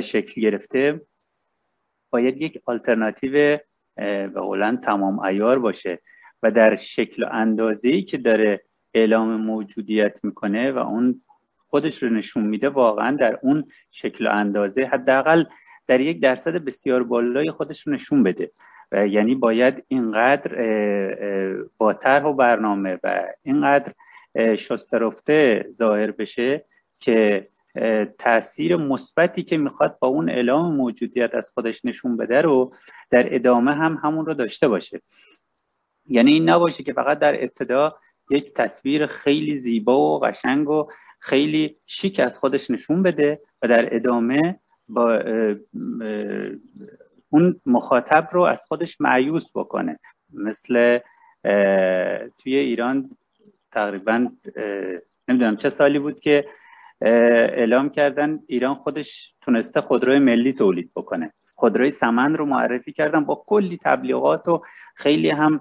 شکل 0.00 0.40
گرفته 0.40 1.00
باید 2.10 2.42
یک 2.42 2.62
آلترناتیو 2.66 3.58
به 3.96 4.40
قولن 4.40 4.76
تمام 4.76 5.18
ایار 5.18 5.58
باشه 5.58 6.00
و 6.42 6.50
در 6.50 6.74
شکل 6.74 7.24
و 7.24 7.28
اندازه‌ای 7.32 8.02
که 8.02 8.18
داره 8.18 8.64
اعلام 8.94 9.36
موجودیت 9.36 10.24
می‌کنه 10.24 10.72
و 10.72 10.78
اون 10.78 11.22
خودش 11.72 12.02
رو 12.02 12.08
نشون 12.08 12.44
میده 12.44 12.68
واقعا 12.68 13.16
در 13.16 13.38
اون 13.42 13.64
شکل 13.90 14.26
و 14.26 14.30
اندازه 14.30 14.84
حداقل 14.84 15.44
در 15.86 16.00
یک 16.00 16.20
درصد 16.20 16.54
بسیار 16.56 17.02
بالای 17.02 17.50
خودش 17.50 17.86
رو 17.86 17.92
نشون 17.92 18.22
بده. 18.22 18.50
و 18.92 19.06
یعنی 19.06 19.34
باید 19.34 19.84
اینقدر 19.88 20.52
با 21.78 21.92
طرح 21.92 22.24
و 22.24 22.32
برنامه 22.32 22.98
و 23.02 23.24
اینقدر 23.42 23.92
شسترفته 24.56 25.66
ظاهر 25.78 26.10
بشه 26.10 26.64
که 27.00 27.48
تاثیر 28.18 28.76
مثبتی 28.76 29.42
که 29.42 29.56
می‌خواد 29.56 29.96
با 30.00 30.08
اون 30.08 30.30
اعلام 30.30 30.76
موجودیت 30.76 31.34
از 31.34 31.50
خودش 31.54 31.84
نشون 31.84 32.16
بده 32.16 32.42
رو 32.42 32.72
در 33.10 33.34
ادامه 33.34 33.74
هم 33.74 34.00
همون 34.02 34.26
رو 34.26 34.34
داشته 34.34 34.68
باشه. 34.68 35.00
یعنی 36.06 36.32
این 36.32 36.48
نباشه 36.48 36.82
که 36.82 36.92
فقط 36.92 37.18
در 37.18 37.42
ابتدا 37.42 37.94
یک 38.30 38.54
تصویر 38.54 39.06
خیلی 39.06 39.54
زیبا 39.54 40.16
و 40.16 40.20
قشنگ 40.24 40.70
و 40.70 40.88
خیلی 41.22 41.76
شیک 41.86 42.20
از 42.20 42.38
خودش 42.38 42.70
نشون 42.70 43.02
بده 43.02 43.40
و 43.62 43.68
در 43.68 43.96
ادامه 43.96 44.60
با 44.88 45.22
اون 47.28 47.60
مخاطب 47.66 48.28
رو 48.32 48.42
از 48.42 48.66
خودش 48.66 49.00
معیوس 49.00 49.50
بکنه. 49.54 49.98
مثل 50.32 50.98
توی 52.38 52.56
ایران 52.56 53.10
تقریبا 53.72 54.26
نمی‌دونم 55.28 55.56
چه 55.56 55.70
سالی 55.70 55.98
بود 55.98 56.20
که 56.20 56.48
اعلام 57.00 57.90
کردن 57.90 58.40
ایران 58.46 58.74
خودش 58.74 59.34
تونسته 59.40 59.80
خودروی 59.80 60.18
ملی 60.18 60.52
تولید 60.52 60.90
بکنه. 60.96 61.32
خودروی 61.54 61.90
سمن 61.90 62.34
رو 62.34 62.46
معرفی 62.46 62.92
کردن 62.92 63.24
با 63.24 63.44
کلی 63.46 63.78
تبلیغات 63.82 64.48
و 64.48 64.62
خیلی 64.94 65.30
هم 65.30 65.60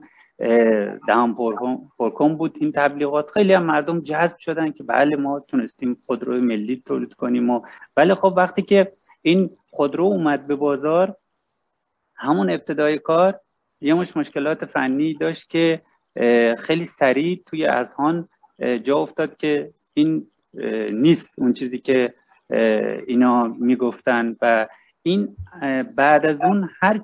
دهم 1.07 1.35
پرکن 1.97 2.35
بود 2.35 2.57
این 2.59 2.71
تبلیغات. 2.71 3.31
خیلی 3.31 3.53
هم 3.53 3.63
مردم 3.63 3.99
جذب 3.99 4.37
شدن 4.37 4.71
که 4.71 4.83
بله 4.83 5.15
ما 5.15 5.39
تونستیم 5.39 5.97
خودروی 6.05 6.39
ملی 6.39 6.83
تولید 6.85 7.13
کنیم 7.13 7.49
و 7.49 7.61
ولی 7.97 8.13
خب 8.13 8.33
وقتی 8.37 8.61
که 8.61 8.91
این 9.21 9.49
خودرو 9.69 10.05
اومد 10.05 10.47
به 10.47 10.55
بازار 10.55 11.15
همون 12.15 12.49
ابتدای 12.49 12.97
کار 12.97 13.39
یه 13.81 13.93
مش 13.93 14.17
مشکلات 14.17 14.65
فنی 14.65 15.13
داشت 15.13 15.49
که 15.49 15.81
خیلی 16.57 16.85
سریع 16.85 17.43
توی 17.45 17.65
اذهان 17.65 18.29
جا 18.83 18.97
افتاد 18.97 19.37
که 19.37 19.71
این 19.93 20.27
نیست 20.91 21.39
اون 21.39 21.53
چیزی 21.53 21.79
که 21.79 22.13
اینا 23.07 23.47
می‌گفتن 23.47 24.35
و 24.41 24.67
این 25.03 25.35
بعد 25.95 26.25
از 26.25 26.41
اون 26.41 26.69
هر 26.81 27.01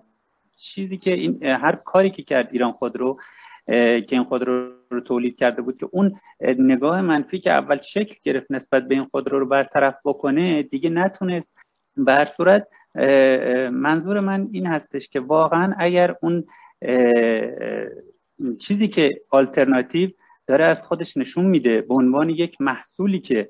چیزی 0.58 0.98
که 0.98 1.14
این 1.14 1.44
هر 1.44 1.76
کاری 1.76 2.10
که 2.10 2.24
کرد 2.24 2.50
ایران 2.52 2.72
خودرو 2.72 3.20
که 3.68 4.08
این 4.12 4.24
خودرو 4.24 4.72
رو 4.90 5.02
تولید 5.02 5.38
کرده 5.38 5.62
بود 5.62 5.78
که 5.78 5.88
اون 5.92 6.12
نگاه 6.42 7.02
منفی 7.02 7.40
که 7.40 7.52
اول 7.52 7.78
شکل 7.78 8.16
گرفت 8.24 8.52
نسبت 8.52 8.88
به 8.88 8.96
این 8.96 9.04
خودرو 9.04 9.40
رو 9.40 9.46
برطرف 9.46 9.96
بکنه 10.06 10.64
دیگه 10.64 10.90
نتونست. 10.90 11.60
به 11.96 12.28
صورت 12.36 12.68
منظور 13.72 14.20
من 14.20 14.48
این 14.52 14.66
هستش 14.66 15.10
که 15.10 15.20
واقعا 15.20 15.74
اگر 15.80 16.16
اون 16.22 16.44
چیزی 18.60 18.88
که 18.88 19.22
آلترناتیو 19.30 20.10
داره 20.48 20.66
از 20.66 20.84
خودش 20.84 21.18
نشون 21.18 21.46
میده 21.46 21.82
به 21.82 21.94
عنوان 21.94 22.30
یک 22.30 22.62
محصولی 22.62 23.20
که 23.20 23.50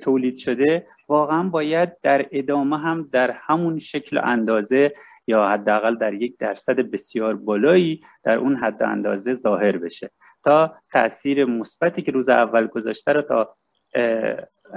تولید 0.00 0.36
شده 0.36 0.86
واقعا 1.08 1.42
باید 1.42 2.00
در 2.02 2.26
ادامه 2.32 2.78
هم 2.78 3.06
در 3.12 3.30
همون 3.30 3.78
شکل 3.78 4.18
و 4.18 4.20
اندازه 4.24 4.92
یا 5.28 5.48
حداقل 5.48 5.94
در 5.94 6.14
یک 6.14 6.36
درصد 6.38 6.80
بسیار 6.80 7.34
بالایی 7.34 8.00
در 8.22 8.36
اون 8.36 8.56
حد 8.56 8.82
اندازه 8.82 9.34
ظاهر 9.34 9.78
بشه. 9.78 10.10
تا 10.44 10.74
تاثیر 10.92 11.44
مثبتی 11.44 12.02
که 12.02 12.12
روز 12.12 12.28
اول 12.28 12.66
گذاشته 12.66 13.12
رو 13.12 13.22
تا 13.22 13.56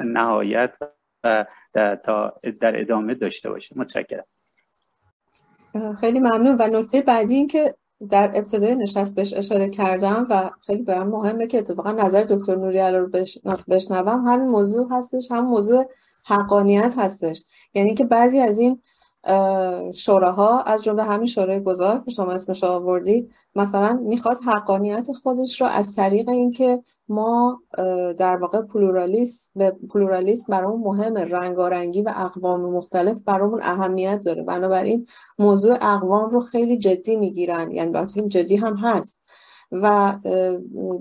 نهایت 0.05 0.73
و 1.23 1.45
تا 2.05 2.33
در 2.61 2.81
ادامه 2.81 3.13
داشته 3.13 3.49
باشه. 3.49 3.75
متشکرم. 3.79 4.23
خیلی 5.99 6.19
ممنون. 6.19 6.57
و 6.59 6.67
نکته 6.67 7.01
بعدی 7.01 7.35
این 7.35 7.47
که 7.47 7.75
در 8.09 8.31
ابتدای 8.35 8.75
نشست 8.75 9.15
بهش 9.15 9.33
اشاره 9.33 9.69
کردم 9.69 10.27
و 10.29 10.49
خیلی 10.65 10.83
برام 10.83 11.07
مهمه 11.07 11.47
که 11.47 11.57
اتفاقا 11.57 11.91
نظر 11.91 12.23
دکتر 12.23 12.55
نوریالا 12.55 12.97
رو 12.97 13.09
بشنوم. 13.67 14.27
همین 14.27 14.47
موضوع 14.47 14.87
هستش 14.91 15.31
هم 15.31 15.45
موضوع 15.45 15.89
حقانیت 16.25 16.95
هستش. 16.97 17.43
یعنی 17.73 17.93
که 17.93 18.05
بعضی 18.05 18.39
از 18.39 18.59
این 18.59 18.81
شوراها 19.93 20.61
از 20.61 20.83
جمله 20.83 21.03
همین 21.03 21.25
شورای 21.25 21.63
گذار 21.63 22.03
که 22.05 22.11
شما 22.11 22.31
اسمش 22.31 22.63
آوردید 22.63 23.31
مثلا 23.55 23.99
می‌خواد 24.03 24.37
حقانیت 24.45 25.11
خودش 25.11 25.61
رو 25.61 25.67
از 25.67 25.95
طریق 25.95 26.29
اینکه 26.29 26.83
ما 27.09 27.61
در 28.17 28.37
واقع 28.37 28.61
پلورالیست 28.61 29.51
به 29.55 29.75
پلورالیست 29.89 30.49
برامون 30.49 30.81
مهم 30.81 31.17
رنگارنگی 31.17 32.01
و 32.01 32.13
اقوام 32.15 32.61
مختلف 32.61 33.21
برامون 33.25 33.59
اهمیت 33.63 34.21
داره. 34.25 34.43
بنابراین 34.43 35.07
موضوع 35.39 35.77
اقوام 35.81 36.29
رو 36.29 36.39
خیلی 36.39 36.77
جدی 36.77 37.15
می‌گیرن. 37.15 37.71
یعنی 37.71 37.97
این 38.15 38.29
جدی 38.29 38.55
هم 38.55 38.75
هست. 38.75 39.21
و 39.71 40.17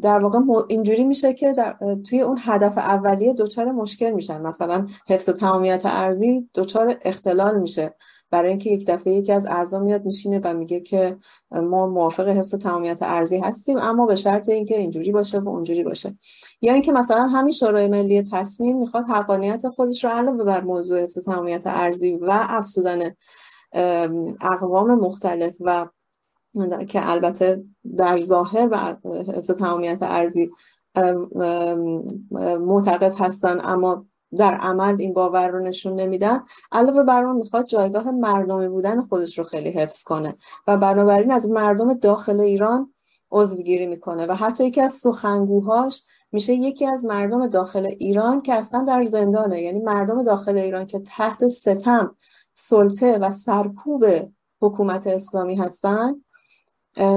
در 0.03 0.19
واقع 0.19 0.39
اینجوری 0.69 1.05
میشه 1.05 1.35
که 1.35 1.53
در 1.53 1.77
توی 2.09 2.21
اون 2.21 2.39
هدف 2.41 2.79
اولیه 2.79 3.33
دچار 3.33 3.73
مشکل 3.73 4.11
میشن. 4.11 4.41
مثلا 4.43 4.87
حفظ 5.09 5.31
تمامیت 5.31 5.83
ارزی 5.85 6.49
دچار 6.55 6.97
اختلال 7.05 7.61
میشه. 7.61 7.95
برای 8.31 8.49
اینکه 8.49 8.71
یک 8.71 8.87
دفعه 8.87 9.15
یکی 9.15 9.33
از 9.33 9.47
اعضا 9.47 9.79
میاد 9.79 10.05
میشینه 10.05 10.41
و 10.45 10.55
میگه 10.55 10.81
که 10.81 11.17
ما 11.51 11.87
موافق 11.87 12.29
حفظ 12.29 12.55
تمامیت 12.55 12.99
ارزی 13.03 13.39
هستیم 13.39 13.79
اما 13.79 14.07
به 14.07 14.15
شرط 14.15 14.49
اینکه 14.49 14.79
اینجوری 14.79 15.13
باشه 15.13 15.39
و 15.39 15.49
اونجوری 15.49 15.85
باشه. 15.85 16.19
یا 16.61 16.73
اینکه 16.73 16.93
مثلا 16.93 17.27
همین 17.27 17.53
شورای 17.53 17.89
ملی 17.89 18.23
تصمیم 18.23 18.79
می‌خواد 18.79 19.05
حقانیت 19.09 19.69
خودش 19.69 20.05
رو 20.05 20.11
علاوه 20.11 20.45
بر 20.45 20.61
موضوع 20.61 21.03
حفظ 21.03 21.19
تمامیت 21.19 21.63
ارزی 21.67 22.13
و 22.13 22.29
افزودن 22.31 23.11
اقوام 24.41 24.95
مختلف 24.95 25.57
و 25.61 25.87
که 26.89 27.11
البته 27.11 27.65
در 27.97 28.21
ظاهر 28.21 28.69
و 28.73 28.97
حفظ 29.33 29.51
تمامیت 29.51 29.99
ارزی 30.03 30.51
معتقد 32.61 33.15
هستن 33.19 33.61
اما 33.65 34.07
در 34.37 34.55
عمل 34.55 34.97
این 34.99 35.13
باور 35.13 35.49
رو 35.49 35.61
نشون 35.61 36.01
نمیدن. 36.01 36.45
علاوه 36.73 37.03
بر 37.03 37.25
اون 37.25 37.37
می‌خواد 37.37 37.67
جایگاه 37.67 38.11
مردمی 38.11 38.69
بودن 38.69 39.03
خودش 39.03 39.39
رو 39.39 39.45
خیلی 39.45 39.71
حفظ 39.71 40.03
کنه 40.03 40.37
و 40.67 40.77
بنابراین 40.77 41.31
از 41.31 41.51
مردم 41.51 41.95
داخل 41.95 42.41
ایران 42.41 42.95
عضوگیری 43.31 43.87
می‌کنه 43.87 44.27
و 44.27 44.33
حتی 44.33 44.65
یکی 44.65 44.81
از 44.81 44.93
سخنگوهاش 44.93 46.03
میشه 46.33 46.55
یکی 46.55 46.87
از 46.87 47.05
مردم 47.05 47.47
داخل 47.47 47.87
ایران 47.87 48.43
که 48.43 48.55
اصلا 48.55 48.83
در 48.83 49.05
زندانه. 49.05 49.63
یعنی 49.63 49.79
مردم 49.79 50.23
داخل 50.23 50.59
ایران 50.59 50.87
که 50.87 50.99
تحت 50.99 51.47
ستم 51.47 52.17
سلطه 52.53 53.19
و 53.19 53.31
سرکوب 53.31 54.05
حکومت 54.61 55.07
اسلامی 55.07 55.57
هستن 55.57 56.25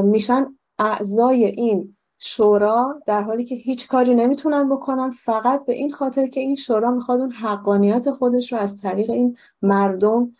میشن 0.03 0.57
اعضای 0.79 1.45
این 1.45 1.97
شورا 2.25 3.01
در 3.05 3.21
حالی 3.21 3.43
که 3.43 3.55
هیچ 3.55 3.87
کاری 3.87 4.15
نمی‌تونن 4.15 4.69
بکنن 4.69 5.09
فقط 5.09 5.65
به 5.65 5.73
این 5.73 5.91
خاطر 5.91 6.27
که 6.27 6.39
این 6.39 6.55
شورا 6.55 6.91
می‌خواد 6.91 7.19
اون 7.19 7.31
حقانیت 7.31 8.11
خودش 8.11 8.53
رو 8.53 8.59
از 8.59 8.81
طریق 8.81 9.09
این 9.09 9.37
مردم 9.61 10.31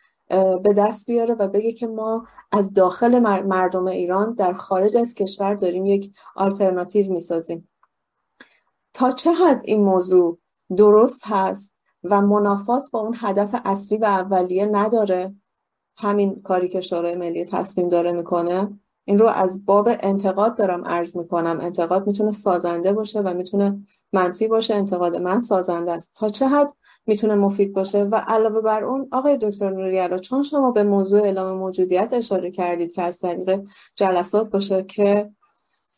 به 0.64 0.74
دست 0.78 1.06
بیاره 1.06 1.34
و 1.34 1.48
بگه 1.48 1.72
که 1.72 1.88
ما 1.88 2.28
از 2.52 2.74
داخل 2.74 3.20
مردم 3.46 3.88
ایران 3.88 4.34
در 4.34 4.54
خارج 4.54 4.98
از 4.98 5.14
کشور 5.14 5.54
داریم 5.56 5.86
یک 5.86 6.14
آلترناتیو 6.36 7.12
می‌سازیم. 7.12 7.70
تا 8.94 9.12
چه 9.12 9.32
حد 9.32 9.62
این 9.66 9.84
موضوع 9.84 10.38
درست 10.78 11.22
هست 11.26 11.76
و 12.04 12.22
منافات 12.22 12.84
با 12.92 13.00
اون 13.00 13.16
هدف 13.18 13.56
اصلی 13.66 13.98
و 13.98 14.06
اولیه 14.06 14.66
نداره؟ 14.66 15.36
همین 15.98 16.42
کاری 16.42 16.68
که 16.68 16.82
شورای 16.82 17.16
ملی 17.16 17.46
تصمیم 17.46 17.90
داره 17.90 18.12
می‌کنه. 18.12 18.80
این 19.06 19.18
رو 19.18 19.28
از 19.28 19.66
باب 19.66 19.90
انتقاد 20.00 20.58
دارم 20.58 20.86
عرض 20.86 21.18
می‌کنم. 21.18 21.60
انتقاد 21.62 22.08
می‌تونه 22.08 22.32
سازنده 22.32 22.94
باشه 22.94 23.20
و 23.20 23.34
می‌تونه 23.34 23.80
منفی 24.14 24.48
باشه. 24.48 24.76
انتقاد 24.76 25.18
من 25.18 25.42
سازنده 25.42 25.92
است. 25.92 26.12
تا 26.16 26.30
چه 26.30 26.48
حد 26.48 26.70
می‌تونه 27.06 27.36
مفید 27.36 27.74
باشه؟ 27.74 28.04
و 28.04 28.16
علاوه 28.16 28.62
بر 28.62 28.84
اون 28.84 29.08
آقای 29.12 29.38
دکتر 29.38 29.70
نوریالا 29.70 30.18
چون 30.18 30.44
شما 30.44 30.72
به 30.72 30.84
موضوع 30.84 31.22
اعلام 31.22 31.58
موجودیت 31.58 32.14
اشاره 32.14 32.52
کردید 32.52 32.92
که 32.92 33.02
از 33.02 33.20
طریق 33.20 33.62
جلسات 33.96 34.50
باشه 34.50 34.84
که 34.84 35.30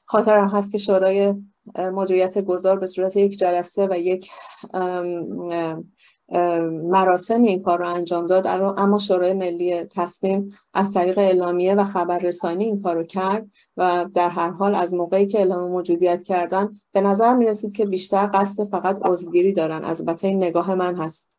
خاطرم 0.05 0.47
هست 0.47 0.71
که 0.71 0.77
شورای 0.77 1.35
مدیریت 1.77 2.37
گذار 2.37 2.79
به 2.79 2.87
صورت 2.87 3.17
یک 3.17 3.37
جلسه 3.37 3.87
و 3.91 3.97
یک 3.97 4.31
مراسم 6.71 7.41
این 7.41 7.61
کار 7.61 7.79
رو 7.79 7.89
انجام 7.89 8.25
داد. 8.25 8.47
اما 8.47 8.97
شورای 8.97 9.33
ملی 9.33 9.83
تصمیم 9.83 10.53
از 10.73 10.93
طریق 10.93 11.17
اعلامیه 11.17 11.75
و 11.75 11.83
خبررسانی 11.83 12.65
این 12.65 12.81
کار 12.81 12.95
رو 12.95 13.03
کرد 13.03 13.47
و 13.77 14.05
در 14.13 14.29
هر 14.29 14.49
حال 14.49 14.75
از 14.75 14.93
موقعی 14.93 15.27
که 15.27 15.37
اعلام 15.37 15.71
موجودیت 15.71 16.23
کردن 16.23 16.73
به 16.91 17.01
نظر 17.01 17.33
می 17.33 17.45
رسید 17.45 17.73
که 17.73 17.85
بیشتر 17.85 18.29
قصد 18.33 18.63
فقط 18.63 18.99
عضوگیری 19.05 19.53
دارن. 19.53 19.85
البته 19.85 20.27
این 20.27 20.37
نگاه 20.37 20.75
من 20.75 20.95
هست. 20.95 21.31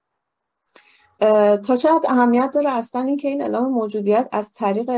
تا 1.67 1.77
چقدر 1.77 2.11
اهمیت 2.11 2.51
داره 2.55 2.71
اصلا 2.71 3.03
اینکه 3.03 3.29
این 3.29 3.43
اعلام 3.43 3.73
موجودیت 3.73 4.29
از 4.33 4.53
طریق 4.53 4.91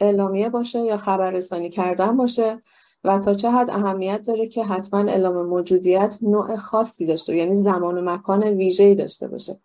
اعلامیه 0.00 0.48
باشه 0.48 0.78
یا 0.78 0.96
خبررسانی 0.96 1.70
کردن 1.70 2.16
باشه؟ 2.16 2.60
و 3.04 3.18
تا 3.18 3.34
چه 3.34 3.50
حد 3.50 3.70
اهمیت 3.70 4.22
داره 4.26 4.46
که 4.46 4.64
حتما 4.64 5.00
اعلام 5.00 5.46
موجودیت 5.46 6.18
نوع 6.22 6.56
خاصی 6.56 7.06
داشته 7.06 7.36
یعنی 7.36 7.54
زمان 7.54 7.98
و 7.98 8.14
مکان 8.14 8.44
ویژه‌ای 8.44 8.94
داشته 8.94 9.28
باشه. 9.28 9.60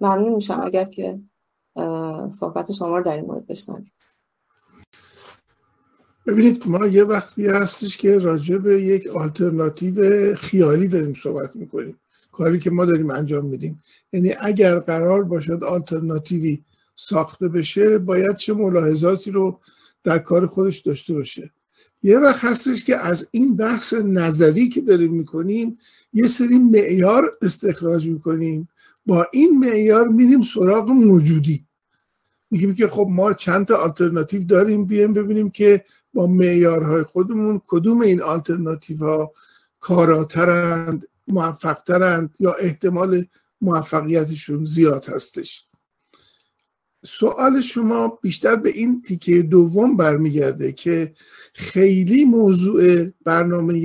ممنون 0.00 0.34
میشم 0.34 0.60
اگر 0.64 0.84
که 0.84 1.18
صحبت 2.28 2.72
شما 2.72 2.98
رو 2.98 3.04
در 3.04 3.16
این 3.16 3.24
مورد 3.24 3.46
بشنویم 3.46 3.92
ببینید 6.26 6.62
ما 6.66 6.86
یه 6.86 7.04
وقتی 7.04 7.46
هستش 7.46 7.96
که 7.96 8.18
راجع 8.18 8.56
به 8.56 8.82
یک 8.82 9.06
آلترناتیو 9.06 10.34
خیالی 10.34 10.88
داریم 10.88 11.14
صحبت 11.14 11.56
می‌کنیم. 11.56 12.00
کاری 12.32 12.58
که 12.58 12.70
ما 12.70 12.84
داریم 12.84 13.10
انجام 13.10 13.44
میدیم. 13.44 13.82
یعنی 14.12 14.34
اگر 14.40 14.78
قرار 14.78 15.24
باشد 15.24 15.64
آلترناتیوی 15.64 16.64
ساخته 16.96 17.48
بشه 17.48 17.98
باید 17.98 18.36
چه 18.36 18.54
ملاحظاتی 18.54 19.30
رو 19.30 19.60
در 20.04 20.18
کار 20.18 20.46
خودش 20.46 20.78
داشته 20.78 21.14
باشه. 21.14 21.50
یه 22.04 22.18
وقت 22.18 22.44
هستش 22.44 22.84
که 22.84 22.96
از 22.96 23.28
این 23.30 23.56
بحث 23.56 23.94
نظری 23.94 24.68
که 24.68 24.80
داریم 24.80 25.14
می‌کنیم 25.14 25.78
یه 26.12 26.26
سری 26.26 26.58
معیار 26.58 27.36
استخراج 27.42 28.08
می‌کنیم. 28.08 28.68
با 29.06 29.26
این 29.32 29.58
معیار 29.58 30.08
میریم 30.08 30.42
سراغ 30.42 30.88
موجودی. 30.88 31.66
میگیم 32.50 32.74
که 32.74 32.88
خب 32.88 33.06
ما 33.10 33.32
چند 33.32 33.66
تا 33.66 33.76
آلترناتیو 33.76 34.44
داریم 34.44 34.84
بیایم 34.84 35.12
ببینیم 35.12 35.50
که 35.50 35.84
با 36.14 36.26
معیارهای 36.26 37.02
خودمون 37.02 37.60
کدوم 37.66 38.00
این 38.00 38.22
آلترناتیو 38.22 38.98
ها 38.98 39.32
کاراترند 39.80 41.08
موفقترند 41.28 42.34
یا 42.40 42.52
احتمال 42.52 43.26
موفقیتشون 43.60 44.64
زیاد 44.64 45.08
هستش. 45.08 45.66
سوال 47.06 47.60
شما 47.60 48.18
بیشتر 48.22 48.56
به 48.56 48.70
این 48.70 49.02
تیکه 49.02 49.42
دوم 49.42 49.96
برمیگرده 49.96 50.72
که 50.72 51.12
خیلی 51.54 52.24
موضوع 52.24 53.06
برنامه 53.24 53.78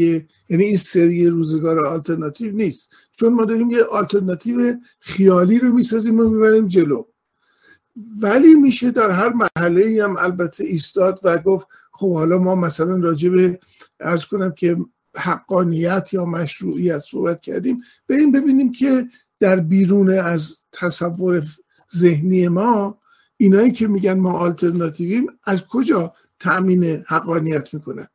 یعنی 0.49 0.63
این 0.63 0.77
سری 0.77 1.27
روزگار 1.27 1.85
آلترناتیو 1.87 2.55
نیست. 2.55 2.91
چون 3.11 3.33
ما 3.33 3.45
داریم 3.45 3.71
یه 3.71 3.83
آلترناتیو 3.83 4.77
خیالی 4.99 5.59
رو 5.59 5.73
می‌سازیم 5.73 6.19
و 6.19 6.29
می‌بریم 6.29 6.67
جلو. 6.67 7.03
ولی 8.21 8.53
میشه 8.53 8.91
در 8.91 9.11
هر 9.11 9.33
محله 9.33 10.03
هم 10.03 10.17
البته 10.17 10.63
ایستاد 10.63 11.19
و 11.23 11.37
گفت 11.37 11.67
خب 11.91 12.13
حالا 12.13 12.37
ما 12.37 12.55
مثلا 12.55 12.95
راجع 12.95 13.29
به 13.29 13.59
ارز 13.99 14.25
کنم 14.25 14.51
که 14.51 14.77
حقانیت 15.15 16.09
یا 16.11 16.25
مشروعیت 16.25 16.99
صحبت 16.99 17.41
کردیم. 17.41 17.81
بریم 18.07 18.31
ببینیم 18.31 18.71
که 18.71 19.07
در 19.39 19.59
بیرون 19.59 20.09
از 20.09 20.57
تصور 20.71 21.43
ذهنی 21.95 22.47
ما 22.47 22.98
اینایی 23.41 23.71
که 23.71 23.87
میگن 23.87 24.13
ما 24.13 24.31
آلترناتیویم 24.31 25.27
از 25.43 25.67
کجا 25.67 26.13
تأمین 26.39 26.83
حقانیت 27.07 27.73
می‌کنن 27.73 28.07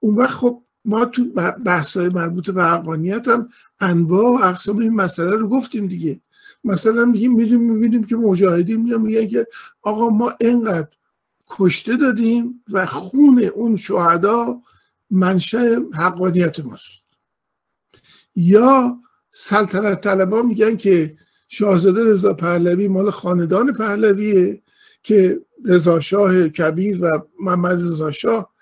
اون 0.00 0.14
وقت 0.14 0.30
خب 0.30 0.62
ما 0.84 1.04
تو 1.04 1.24
بحث 1.64 1.96
های 1.96 2.08
مربوط 2.08 2.50
به 2.50 2.64
حقانیت 2.64 3.28
هم 3.28 3.48
انواع 3.80 4.30
و 4.30 4.44
اقسام 4.44 4.78
این 4.78 4.94
مسئله 4.94 5.36
رو 5.36 5.48
گفتیم 5.48 5.86
دیگه. 5.86 6.20
مثلا 6.64 7.04
میگیم 7.04 7.34
میریم 7.34 7.60
می‌بینیم 7.60 8.04
که 8.04 8.16
مجاهدین 8.16 8.82
میگن 8.82 9.00
میگن 9.00 9.26
که 9.26 9.46
آقا 9.82 10.08
ما 10.08 10.34
انقدر 10.40 10.88
کشته 11.48 11.96
دادیم 11.96 12.64
و 12.70 12.86
خون 12.86 13.44
اون 13.44 13.76
شهدا 13.76 14.60
منشه 15.10 15.76
حقانیت 15.94 16.60
ماست. 16.60 17.02
یا 18.36 18.98
سلطنت 19.30 20.00
طلبا 20.00 20.42
میگن 20.42 20.76
که 20.76 21.16
شاهزاده 21.48 22.04
رضا 22.04 22.32
پهلوی 22.34 22.88
مال 22.88 23.10
خاندان 23.10 23.72
پهلویه 23.72 24.62
که 25.02 25.40
رضا 25.64 26.00
شاه 26.00 26.48
کبیر 26.48 27.04
و 27.04 27.10
محمد 27.40 27.82
رضا 27.82 28.10
شاه 28.10 28.52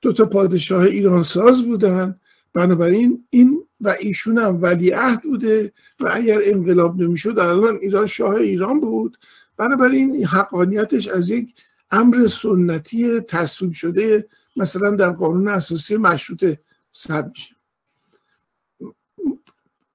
دو 0.00 0.12
تا 0.12 0.24
پادشاه 0.24 0.82
ایران 0.82 1.22
ساز 1.22 1.62
بودن. 1.62 2.20
بنابراین 2.54 3.24
این 3.30 3.64
و 3.80 3.96
ایشون 4.00 4.38
هم 4.38 4.62
ولیعهد 4.62 5.22
بوده 5.22 5.72
و 6.00 6.10
اگر 6.12 6.40
انقلاب 6.44 7.02
نمی‌شد 7.02 7.38
الان 7.38 7.78
ایران 7.82 8.06
شاه 8.06 8.34
ایران 8.34 8.80
بود. 8.80 9.18
بنابراین 9.56 10.26
حقانیتش 10.26 11.08
از 11.08 11.30
یک 11.30 11.54
امر 11.90 12.26
سنتی 12.26 13.20
تصویب 13.20 13.72
شده 13.72 14.28
مثلا 14.56 14.90
در 14.90 15.10
قانون 15.10 15.48
اساسی 15.48 15.96
مشروطه 15.96 16.60
صد 16.92 17.32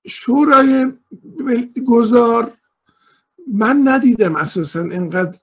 شورای 0.10 0.92
گذار 1.88 2.52
من 3.54 3.82
ندیدم 3.88 4.36
اساسا 4.36 4.82
اینقدر 4.82 5.38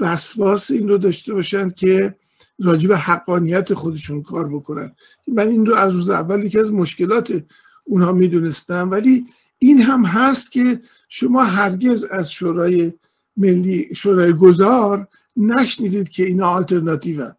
وسواس 0.00 0.70
این 0.70 0.88
رو 0.88 0.98
داشته 0.98 1.34
باشن 1.34 1.70
که 1.70 2.16
راجب 2.58 2.92
حقانیت 2.92 3.74
خودشون 3.74 4.22
کار 4.22 4.48
بکنن. 4.48 4.92
من 5.28 5.48
این 5.48 5.66
رو 5.66 5.74
از 5.74 5.92
روز 5.92 6.10
اول 6.10 6.44
یکی 6.44 6.58
از 6.58 6.72
مشکلات 6.72 7.44
اونها 7.84 8.12
می‌دونستم 8.12 8.90
ولی 8.90 9.26
این 9.58 9.82
هم 9.82 10.04
هست 10.04 10.52
که 10.52 10.80
شما 11.08 11.44
هرگز 11.44 12.04
از 12.04 12.32
شورای 12.32 12.92
ملی 13.36 13.94
شورای 13.94 14.32
گذار 14.32 15.08
نشنیدید 15.36 16.08
که 16.08 16.24
اینا 16.24 16.48
آلترناتیو 16.48 17.32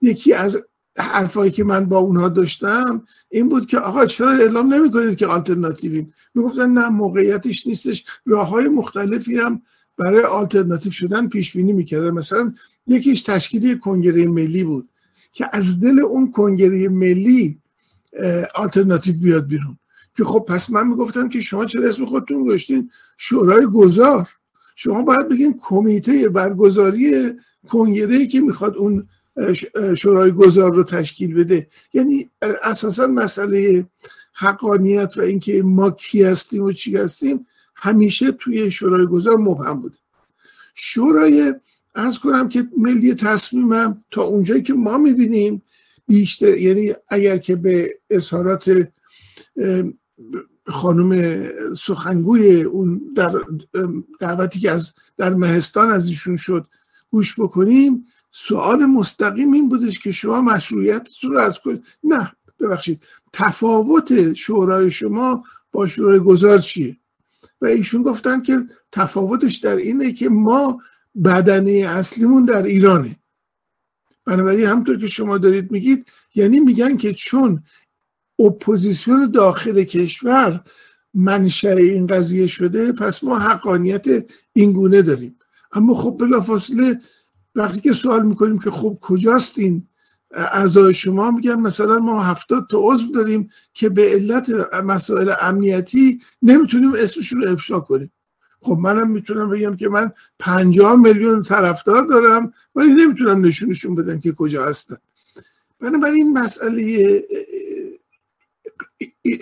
یکی 0.00 0.32
از 0.32 0.62
حرفایی 0.98 1.50
که 1.50 1.64
من 1.64 1.84
با 1.84 1.98
اونها 1.98 2.28
داشتم 2.28 3.02
این 3.30 3.48
بود 3.48 3.66
که 3.66 3.78
آقا 3.78 4.06
چرا 4.06 4.30
اعلام 4.30 4.74
نمی 4.74 4.90
کنید 4.90 5.16
که 5.16 5.26
آلترناتیوین 5.26 6.12
می‌گفتن 6.34 6.70
نه 6.70 6.88
موقعیتش 6.88 7.66
نیستش. 7.66 8.04
راه 8.26 8.48
های 8.48 8.68
مختلفی 8.68 9.38
هم 9.38 9.62
برای 9.98 10.22
آلترناتیو 10.22 10.92
شدن 10.92 11.28
پیش 11.28 11.56
بینی 11.56 11.72
می‌کردن. 11.72 12.10
مثلا 12.10 12.54
یکیش 12.86 13.22
تشکیلی 13.22 13.78
کنگره 13.78 14.26
ملی 14.26 14.64
بود 14.64 14.88
که 15.32 15.48
از 15.52 15.80
دل 15.80 16.00
اون 16.00 16.30
کنگره 16.30 16.88
ملی 16.88 17.58
آلترناتیو 18.54 19.14
بیاد 19.14 19.46
بیرون. 19.46 19.78
که 20.16 20.24
خب 20.24 20.44
پس 20.48 20.70
من 20.70 20.88
می‌گفتم 20.88 21.28
که 21.28 21.40
شما 21.40 21.64
چرا 21.64 21.88
اسم 21.88 22.06
خودتون 22.06 22.44
گذاشتین؟ 22.44 22.90
شورای 23.16 23.66
گذار. 23.66 24.28
شما 24.76 25.02
باید 25.02 25.28
بگین 25.28 25.60
کمیته 25.62 26.28
برگزاری 26.28 27.32
کنگره 27.68 28.26
که 28.26 28.40
می‌خواد 28.40 28.76
اون 28.76 29.08
شورای 29.96 30.30
گذار 30.30 30.74
رو 30.74 30.84
تشکیل 30.84 31.34
بده. 31.34 31.66
یعنی 31.94 32.30
اساسا 32.62 33.06
مسئله 33.06 33.86
حقانیت 34.34 35.14
و 35.16 35.20
اینکه 35.20 35.62
ما 35.62 35.90
کی 35.90 36.22
هستیم 36.22 36.62
و 36.62 36.72
چی 36.72 36.96
هستیم 36.96 37.46
همیشه 37.76 38.32
توی 38.32 38.70
شورای 38.70 39.06
گذار 39.06 39.36
مبهم 39.36 39.80
بوده. 39.80 39.98
شورای 40.74 41.54
از 41.94 42.18
کنم 42.18 42.48
که 42.48 42.68
ملی 42.78 43.14
تصمیمم 43.14 44.04
تا 44.10 44.22
اونجایی 44.22 44.62
که 44.62 44.74
ما 44.74 44.98
می‌بینیم 44.98 45.62
بیشتر 46.08 46.56
یعنی 46.56 46.94
اگر 47.08 47.38
که 47.38 47.56
به 47.56 47.90
اظهارات 48.10 48.88
خانم 50.66 51.44
سخنگوی 51.74 52.62
اون 52.62 53.02
در 53.16 53.32
دعوتی 54.20 54.60
که 54.60 54.70
از 54.70 54.94
در 55.16 55.34
مهستان 55.34 55.90
از 55.90 56.08
ایشون 56.08 56.36
شد 56.36 56.66
گوش 57.10 57.40
بکنیم 57.40 58.04
سوال 58.32 58.86
مستقیم 58.86 59.52
این 59.52 59.68
بودش 59.68 59.98
که 59.98 60.12
شما 60.12 60.40
مشروعیتتون 60.40 61.30
رو 61.30 61.38
از 61.38 61.58
نه 62.04 62.32
ببخشید. 62.60 63.06
تفاوت 63.32 64.32
شورای 64.32 64.90
شما 64.90 65.44
با 65.72 65.86
شورای 65.86 66.18
گذار 66.18 66.58
چیه؟ 66.58 66.96
و 67.60 67.66
ایشون 67.66 68.02
گفتن 68.02 68.42
که 68.42 68.58
تفاوتش 68.92 69.56
در 69.56 69.76
اینه 69.76 70.12
که 70.12 70.28
ما 70.28 70.82
بدنه 71.24 71.72
اصلیمون 71.72 72.44
در 72.44 72.62
ایرانه. 72.62 73.16
بنابراین 74.24 74.66
همطور 74.66 74.98
که 74.98 75.06
شما 75.06 75.38
دارید 75.38 75.70
میگید 75.70 76.06
یعنی 76.34 76.60
میگن 76.60 76.96
که 76.96 77.14
چون 77.14 77.62
اپوزیسیون 78.38 79.30
داخل 79.30 79.84
کشور 79.84 80.64
منشأ 81.14 81.74
این 81.74 82.06
قضیه 82.06 82.46
شده 82.46 82.92
پس 82.92 83.24
ما 83.24 83.38
حقانیت 83.38 84.06
این 84.52 84.72
گونه 84.72 85.02
داریم. 85.02 85.38
اما 85.72 85.94
خب 85.94 86.16
بلافاصله 86.20 87.00
وقتی 87.54 87.80
که 87.80 87.92
سوال 87.92 88.26
می‌کنیم 88.26 88.58
که 88.58 88.70
خب 88.70 88.98
کجاست 89.00 89.58
این 89.58 89.88
اعضای 90.30 90.94
شما 90.94 91.30
میگن 91.30 91.54
مثلا 91.54 91.98
ما 91.98 92.22
هفتاد 92.22 92.66
تا 92.70 92.78
عضو 92.80 93.12
داریم 93.12 93.48
که 93.74 93.88
به 93.88 94.10
علت 94.10 94.50
مسائل 94.84 95.32
امنیتی 95.40 96.20
نمی‌تونیم 96.42 96.94
اسمشون 96.94 97.42
رو 97.42 97.52
افشا 97.52 97.80
کنیم. 97.80 98.12
خب 98.60 98.78
منم 98.80 99.10
می‌تونم 99.10 99.50
بگم 99.50 99.76
که 99.76 99.88
من 99.88 100.12
پنجاه 100.38 100.96
میلیون 100.96 101.42
طرفدار 101.42 102.06
دارم 102.06 102.52
ولی 102.74 102.94
نمی‌تونم 102.94 103.44
نشونشون 103.44 103.94
بدم 103.94 104.20
که 104.20 104.32
کجا 104.32 104.64
هستن. 104.64 104.96
بنابراین 105.80 106.38
مسئله 106.38 107.22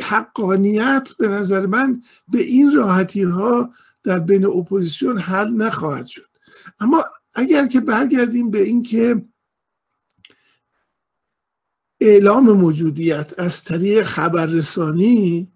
حقانیت 0.03 1.09
به 1.19 1.29
نظر 1.29 1.67
من 1.67 2.03
به 2.29 2.41
این 2.43 2.77
راحتی 2.77 3.23
ها 3.23 3.71
در 4.03 4.19
بین 4.19 4.47
اپوزیسیون 4.47 5.19
حل 5.19 5.51
نخواهد 5.51 6.07
شد. 6.07 6.27
اما 6.81 7.05
اگر 7.35 7.67
که 7.67 7.81
برگردیم 7.81 8.51
به 8.51 8.63
اینکه 8.63 9.23
اعلام 12.01 12.53
موجودیت 12.53 13.35
از 13.39 13.65
طریق 13.65 14.03
خبررسانی 14.03 15.53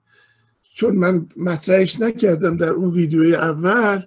چون 0.75 0.97
من 0.97 1.27
مطرحش 1.37 2.01
نکردم 2.01 2.57
در 2.57 2.71
اون 2.71 2.91
ویدیوی 2.91 3.35
اول 3.35 4.03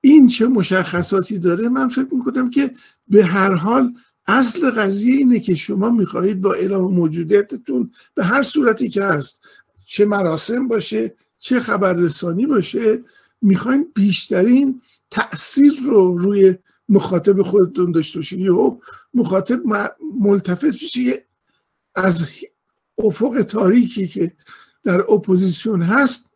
این 0.00 0.28
چه 0.28 0.46
مشخصاتی 0.46 1.38
داره؟ 1.38 1.68
من 1.68 1.88
فکر 1.88 2.14
می‌کنم 2.14 2.50
که 2.50 2.70
به 3.08 3.24
هر 3.24 3.54
حال 3.54 3.94
اصل 4.26 4.70
قضیه 4.70 5.16
اینه 5.16 5.40
که 5.40 5.54
شما 5.54 5.90
می‌خواهید 5.90 6.40
با 6.40 6.52
اعلام 6.52 6.94
موجودیتتون 6.94 7.90
به 8.14 8.24
هر 8.24 8.42
صورتی 8.42 8.88
که 8.88 9.04
هست 9.04 9.40
چه 9.84 10.04
مراسم 10.04 10.68
باشه 10.68 11.14
چه 11.38 11.60
خبررسانی 11.60 12.46
باشه 12.46 13.02
می‌خواین 13.42 13.92
بیشترین 13.94 14.82
تاثیر 15.10 15.72
رو 15.84 16.18
روی 16.18 16.54
مخاطب 16.88 17.42
خودتون 17.42 17.92
داشته 17.92 18.18
باشید 18.18 18.40
یهو 18.40 18.78
مخاطب 19.14 19.60
ملتفت 20.20 20.64
بشه 20.64 21.26
از 21.94 22.28
افق 22.98 23.42
تاریکی 23.42 24.08
که 24.08 24.32
در 24.84 25.00
اپوزیسیون 25.00 25.82
هست 25.82 26.28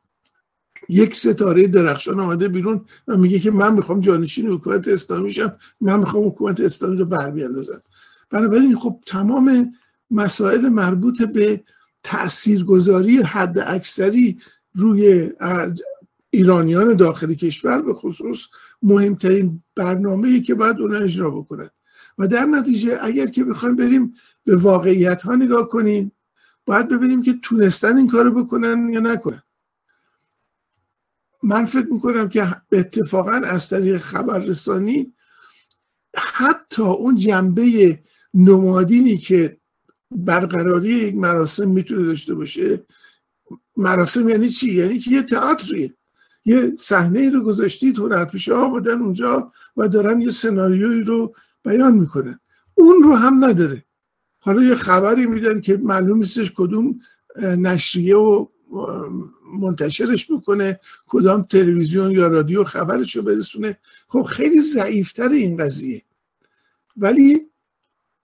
یک 0.89 1.17
ستاره 1.17 1.67
درخشان 1.67 2.21
آمده 2.21 2.49
بیرون 2.49 2.85
و 3.09 3.17
میگه 3.17 3.39
که 3.39 3.51
من 3.51 3.75
می‌خوام 3.75 4.01
جانشین 4.01 4.49
حکومت 4.49 4.89
اسلامی 4.89 5.31
شم 5.31 5.57
من 5.81 5.99
می‌خوام 5.99 6.27
حکومت 6.27 6.61
اسلامی 6.61 6.97
رو 6.97 7.05
بر 7.05 7.31
بیاندازم. 7.31 7.81
بنابراین 8.31 8.79
خب 8.79 9.01
تمام 9.07 9.75
مسائل 10.11 10.69
مربوط 10.69 11.23
به 11.23 11.65
تاثیرگذاری 12.03 13.23
حد 13.23 13.59
اکثری 13.59 14.39
روی 14.75 15.31
ایرانیان 16.35 16.97
داخل 16.97 17.35
کشور 17.35 17.83
به 17.83 17.95
خصوص 17.95 18.47
مهمترین 18.83 19.63
برنامه 19.75 20.41
که 20.41 20.55
باید 20.55 20.81
اون 20.81 20.95
اجرا 20.95 21.31
بکنن. 21.31 21.71
و 22.19 22.29
در 22.29 22.45
نتیجه 22.45 22.99
اگر 23.03 23.27
که 23.27 23.45
بخوایم 23.45 23.77
بریم 23.77 24.15
به 24.45 24.57
واقعیت 24.57 25.23
ها 25.23 25.35
نگاه 25.35 25.69
کنیم 25.69 26.13
باید 26.67 26.89
ببینیم 26.89 27.23
که 27.23 27.35
تونستن 27.43 27.97
این 27.97 28.07
کارو 28.07 28.45
بکنن 28.45 28.93
یا 28.93 29.01
نکنن. 29.01 29.43
من 31.43 31.65
فکر 31.65 31.87
می‌کنم 31.93 32.29
که 32.29 32.57
اتفاقا 32.73 33.33
از 33.33 33.69
طریق 33.69 33.99
خبررسانی 33.99 35.13
حتی 36.17 36.83
اون 36.83 37.17
جنبه 37.17 37.99
نمادینی 38.35 39.17
که 39.17 39.57
برقراری 40.11 40.89
یک 40.89 41.15
مراسم 41.15 41.71
می‌تونه 41.71 42.07
داشته 42.07 42.35
باشه 42.35 42.85
مراسم 43.77 44.29
یعنی 44.29 44.49
چی؟ 44.49 44.73
یعنی 44.73 44.99
که 44.99 45.11
یه 45.11 45.23
تئاتریه. 45.23 45.95
یه 46.45 46.73
صحنه 46.79 47.19
ای 47.19 47.31
رو 47.31 47.43
گذاشتید 47.43 47.99
هنرپیشه 47.99 48.55
بودن 48.55 49.01
اونجا 49.01 49.53
و 49.77 49.89
دارن 49.89 50.21
یه 50.21 50.31
سناریویی 50.31 51.01
رو 51.01 51.35
بیان 51.65 51.95
می‌کنن. 51.95 52.41
اون 52.75 53.03
رو 53.03 53.15
هم 53.15 53.45
نداره. 53.45 53.85
حالا 54.39 54.63
یه 54.63 54.75
خبری 54.75 55.27
میدن 55.27 55.61
که 55.61 55.77
معلوم 55.77 56.19
نیستش 56.19 56.53
کدوم 56.57 56.99
نشریه 57.39 58.17
و 58.17 58.47
منتشرش 59.61 60.31
بکنه 60.31 60.81
کدام 61.07 61.43
تلویزیون 61.43 62.11
یا 62.11 62.27
رادیو 62.27 62.65
خبرش 62.65 63.17
رو 63.17 63.23
برسونه. 63.23 63.79
خب 64.09 64.23
خیلی 64.23 64.61
ضعیفتر 64.63 65.29
این 65.29 65.57
قضیه. 65.57 66.03
ولی 66.97 67.41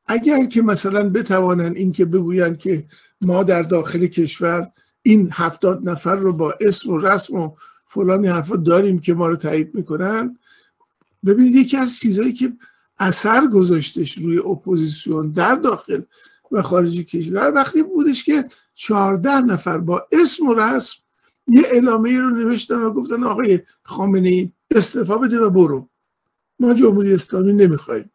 اگر 0.06 0.46
که 0.46 0.62
مثلا 0.62 1.08
بتوانن 1.08 1.76
این 1.76 1.92
که 1.92 2.04
بگوین 2.04 2.56
که 2.56 2.86
ما 3.20 3.42
در 3.42 3.62
داخل 3.62 4.06
کشور 4.06 4.70
این 5.02 5.28
هفتاد 5.32 5.88
نفر 5.88 6.16
رو 6.16 6.32
با 6.32 6.54
اسم 6.60 6.90
و 6.90 6.98
رسم 6.98 7.36
و 7.36 7.54
فلانی 7.88 8.28
حرفا 8.28 8.56
داریم 8.56 8.98
که 8.98 9.14
ما 9.14 9.28
رو 9.28 9.36
تایید 9.36 9.74
می‌کنن. 9.74 10.38
ببینید 11.26 11.54
یکی 11.54 11.76
از 11.76 11.98
چیزهایی 11.98 12.32
که 12.32 12.52
اثر 12.98 13.46
گذاشتش 13.46 14.18
روی 14.18 14.38
اپوزیسیون 14.38 15.30
در 15.30 15.54
داخل 15.54 16.02
و 16.52 16.62
خارج 16.62 17.00
کشور 17.00 17.52
وقتی 17.54 17.82
بودش 17.82 18.24
که 18.24 18.48
چهارده 18.74 19.40
نفر 19.40 19.78
با 19.78 20.06
اسم 20.12 20.46
و 20.46 20.54
رسم 20.54 20.96
یه 21.48 21.62
اعلامیه 21.64 22.20
رو 22.20 22.30
نوشتن 22.30 22.78
و 22.78 22.92
گفتن 22.92 23.24
آقای 23.24 23.60
خامنه 23.82 24.28
ای 24.28 24.52
استعفا 24.70 25.18
بده 25.18 25.40
و 25.40 25.50
برو. 25.50 25.88
ما 26.60 26.74
جمهوری 26.74 27.14
اسلامی 27.14 27.52
نمی‌خوایم. 27.52 28.10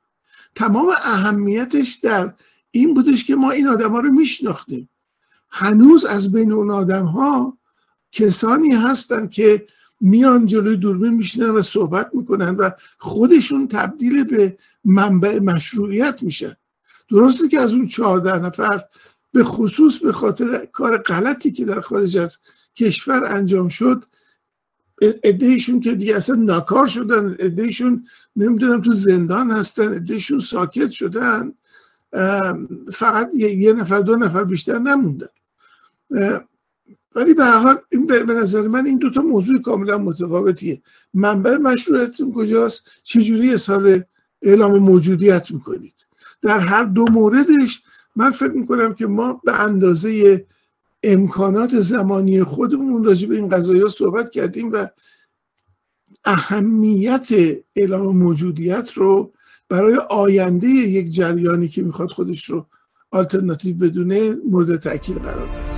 تمام 0.55 0.89
اهمیتش 1.03 1.93
در 1.93 2.33
این 2.71 2.93
بودش 2.93 3.25
که 3.25 3.35
ما 3.35 3.51
این 3.51 3.67
آدم 3.67 3.91
ها 3.91 3.99
رو 3.99 4.11
میشناختیم. 4.11 4.89
هنوز 5.49 6.05
از 6.05 6.31
بین 6.31 6.51
اون 6.51 6.71
آدم 6.71 7.05
ها 7.05 7.57
کسانی 8.13 8.75
هستن 8.75 9.27
که 9.27 9.67
میان 10.01 10.45
جلوی 10.45 10.77
دوربین 10.77 11.13
میشینن 11.13 11.49
و 11.49 11.61
صحبت 11.61 12.09
می‌کنن 12.13 12.55
و 12.55 12.69
خودشون 12.97 13.67
تبدیل 13.67 14.23
به 14.23 14.57
منبع 14.85 15.39
مشروعیت 15.39 16.23
میشن. 16.23 16.55
درسته 17.09 17.47
که 17.47 17.59
از 17.59 17.73
اون 17.73 17.87
چهارده 17.87 18.39
نفر 18.39 18.83
به 19.31 19.43
خصوص 19.43 19.99
به 19.99 20.13
خاطر 20.13 20.65
کار 20.65 20.97
غلطی 20.97 21.51
که 21.51 21.65
در 21.65 21.81
خارج 21.81 22.17
از 22.17 22.37
کشور 22.75 23.25
انجام 23.25 23.69
شد 23.69 24.05
ادهشون 25.01 25.79
که 25.79 25.95
دیگه 25.95 26.15
اصلا 26.15 26.35
ناکار 26.35 26.87
شدن 26.87 27.35
ادهشون 27.39 28.05
نمی‌دونم 28.35 28.81
تو 28.81 28.91
زندان 28.91 29.51
هستن 29.51 29.93
ادهشون 29.93 30.39
ساکت 30.39 30.91
شدن 30.91 31.53
فقط 32.93 33.29
یه 33.35 33.73
نفر 33.73 33.99
دو 33.99 34.15
نفر 34.15 34.43
بیشتر 34.43 34.79
نموندن. 34.79 35.27
ولی 37.15 37.33
به 37.33 37.45
حال 37.45 37.77
این 37.91 38.05
به 38.05 38.33
نظر 38.33 38.67
من 38.67 38.85
این 38.85 38.97
دوتا 38.97 39.21
موضوع 39.21 39.61
کاملا 39.61 39.97
متفاوتیه. 39.97 40.81
منبع 41.13 41.57
مشروعیتتون 41.57 42.33
کجاست؟ 42.33 42.89
چجوری 43.03 43.53
اظهار 43.53 44.03
اعلام 44.41 44.79
موجودیت 44.79 45.51
می‌کنید؟ 45.51 45.95
در 46.41 46.59
هر 46.59 46.83
دو 46.83 47.05
موردش 47.11 47.81
من 48.15 48.31
فکر 48.31 48.51
می‌کنم 48.51 48.93
که 48.93 49.07
ما 49.07 49.41
به 49.43 49.59
اندازه 49.59 50.45
امکانات 51.03 51.79
زمانی 51.79 52.43
خودمون 52.43 53.03
راجع 53.03 53.27
به 53.29 53.35
این 53.35 53.49
قضایی 53.49 53.89
صحبت 53.89 54.29
کردیم 54.29 54.71
و 54.71 54.87
اهمیت 56.25 57.27
اعلام 57.75 58.17
موجودیت 58.17 58.91
رو 58.93 59.33
برای 59.69 59.95
آینده 60.09 60.67
یک 60.67 61.11
جریانی 61.11 61.67
که 61.67 61.83
می‌خواد 61.83 62.09
خودش 62.09 62.49
رو 62.49 62.65
آلترناتیو 63.11 63.77
بدونه 63.77 64.35
مورد 64.49 64.75
تاکید 64.75 65.17
قرار 65.17 65.45
داد 65.45 65.72